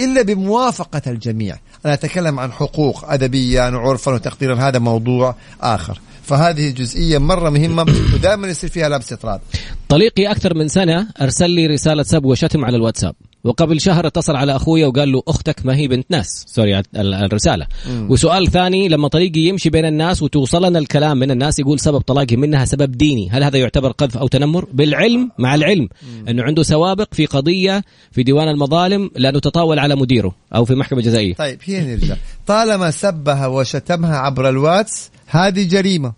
[0.00, 1.58] إلا بموافقة الجميع.
[1.84, 6.00] أنا أتكلم عن حقوق أدبيا وعرفا وتقديرا هذا موضوع آخر.
[6.22, 7.82] فهذه جزئية مرة مهمة
[8.14, 9.40] ودائما يصير فيها لبس إطراد.
[9.88, 13.14] طليقي أكثر من سنة أرسل لي رسالة سب وشتم على الواتساب.
[13.44, 16.44] وقبل شهر اتصل على اخويا وقال له أختك ما هي بنت ناس.
[16.48, 17.66] سوري الرسالة.
[17.88, 18.10] مم.
[18.10, 22.64] وسؤال ثاني لما طريقي يمشي بين الناس وتوصلنا الكلام من الناس يقول سبب طلاقي منها
[22.64, 23.30] سبب ديني.
[23.30, 26.28] هل هذا يعتبر قذف أو تنمر؟ بالعلم مع العلم مم.
[26.28, 31.00] أنه عنده سوابق في قضية في ديوان المظالم لأنه تطاول على مديره أو في محكمة
[31.00, 31.34] جزائية.
[31.34, 32.16] طيب هي نرجع.
[32.46, 36.12] طالما سبها وشتمها عبر الواتس هذه جريمة.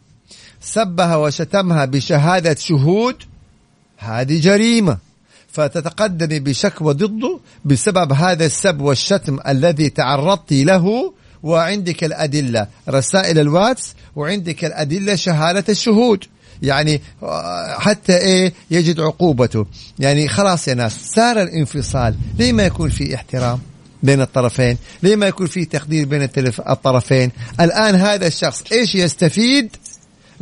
[0.60, 3.16] سبها وشتمها بشهادة شهود
[3.98, 5.11] هذه جريمة.
[5.52, 14.64] فتتقدمي بشكوى ضده بسبب هذا السب والشتم الذي تعرضت له وعندك الأدلة رسائل الواتس وعندك
[14.64, 16.24] الأدلة شهادة الشهود.
[16.62, 17.00] يعني
[17.78, 19.66] حتى إيه يجد عقوبته.
[19.98, 22.14] يعني خلاص يا ناس صار الانفصال.
[22.38, 23.60] ليه ما يكون في احترام
[24.02, 26.28] بين الطرفين؟ ليه ما يكون في تقدير بين
[26.68, 27.30] الطرفين؟
[27.60, 29.76] الآن هذا الشخص إيش يستفيد؟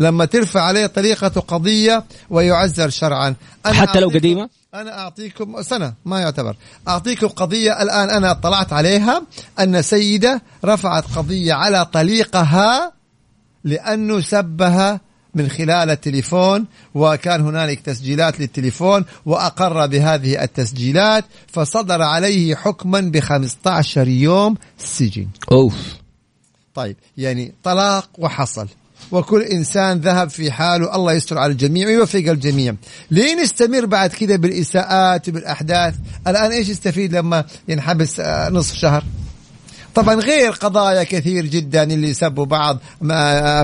[0.01, 3.35] لما ترفع عليه طريقة قضية ويعزر شرعا.
[3.67, 6.57] أنا حتى لو قديمة؟ أنا أعطيكم سنة ما يعتبر.
[6.89, 9.23] أعطيكم قضية الآن أنا اطلعت عليها
[9.61, 12.93] أن سيدة رفعت قضية على طليقها
[13.65, 15.01] لأنه سبها
[15.35, 24.09] من خلال التليفون وكان هنالك تسجيلات للتليفون وأقر بهذه التسجيلات فصدر عليه حكما ب 15
[24.09, 25.27] يوم سجن.
[25.53, 25.95] أوف.
[26.75, 28.69] طيب يعني طلاق وحصل.
[29.13, 30.95] وكل إنسان ذهب في حاله.
[30.95, 32.75] الله يستر على الجميع ويوفق الجميع.
[33.11, 35.95] ليه نستمر بعد كده بالإساءات وبالأحداث
[36.27, 39.05] الآن إيش يستفيد لما ينحبس آه، نصف شهر؟
[40.03, 42.79] طبعا غير قضايا كثير جدا اللي سبوا بعض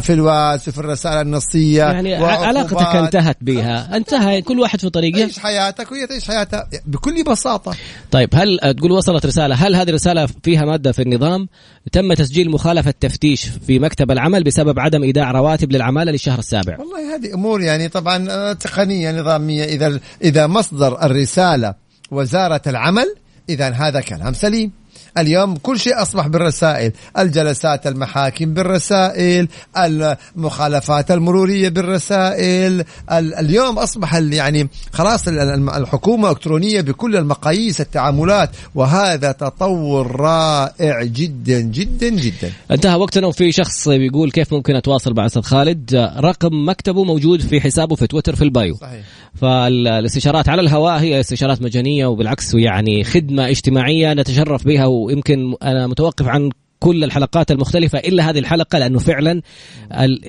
[0.00, 3.96] في الواتس وفي الرسائل النصية يعني علاقتك انتهت بها.
[3.96, 5.22] انتهى كل واحد في طريقه.
[5.22, 7.74] عيش حياتك وهي تعيش حياتها بكل بساطة.
[8.10, 11.48] طيب هل تقول وصلت رسالة هل هذه الرسالة فيها مادة في النظام؟
[11.92, 16.76] تم تسجيل مخالفة تفتيش في مكتب العمل بسبب عدم إيداع رواتب للعمالة للشهر السابع.
[16.78, 19.64] والله هذه أمور يعني طبعا آه، تقنية نظامية.
[19.64, 21.74] إذا إذا مصدر الرسالة
[22.10, 23.14] وزارة العمل
[23.48, 24.72] اذا هذا كلام سليم.
[25.18, 26.92] اليوم كل شيء أصبح بالرسائل.
[27.18, 32.84] الجلسات المحاكم بالرسائل المخالفات المرورية بالرسائل.
[33.10, 38.50] اليوم أصبح يعني خلاص الحكومة إلكترونية بكل المقاييس التعاملات.
[38.74, 42.52] وهذا تطور رائع جدا جدا جدا.
[42.70, 43.26] انتهى وقتنا.
[43.26, 48.06] وفي شخص بيقول كيف ممكن أتواصل مع أستاذ خالد؟ رقم مكتبه موجود في حسابه في
[48.06, 48.74] تويتر في البايو.
[48.74, 49.00] صحيح.
[49.34, 56.26] فالاستشارات على الهواء هي استشارات مجانية وبالعكس يعني خدمة اجتماعية نتشرف بها ويمكن أنا متوقف
[56.26, 56.50] عن
[56.80, 59.42] كل الحلقات المختلفة إلا هذه الحلقة لأنه فعلا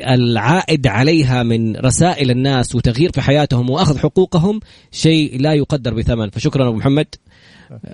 [0.08, 4.60] العائد عليها من رسائل الناس وتغيير في حياتهم وأخذ حقوقهم
[4.92, 6.30] شيء لا يقدر بثمن.
[6.30, 7.08] فشكرا أبو محمد.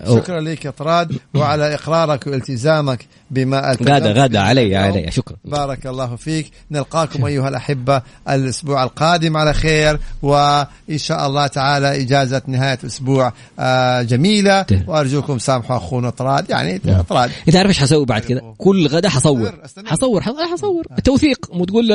[0.07, 5.35] شكرا لك يا طراد وعلى إقرارك والتزامك بما غدا غدا علي علي شكرا.
[5.45, 6.51] بارك الله فيك.
[6.71, 14.01] نلقاكم أيها الأحبة الأسبوع القادم على خير وإن شاء الله تعالى إجازة نهاية أسبوع آه،
[14.01, 14.65] جميلة.
[14.87, 16.49] وأرجوكم سامحوا أخونا طراد.
[16.49, 17.31] يعني طراد.
[17.47, 19.53] انت عارف إيش حسوي بعد كذا؟ كل غدا حصور.
[19.85, 20.85] حصور حصور.
[21.03, 21.49] توثيق.
[21.51, 21.91] وتقول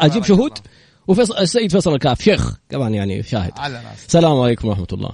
[0.00, 0.52] أجيب شهود؟
[1.08, 3.52] وفيصل السيد فيصل الكاف شيخ كمان يعني شاهد.
[4.08, 5.10] السلام عليكم ورحمة الله.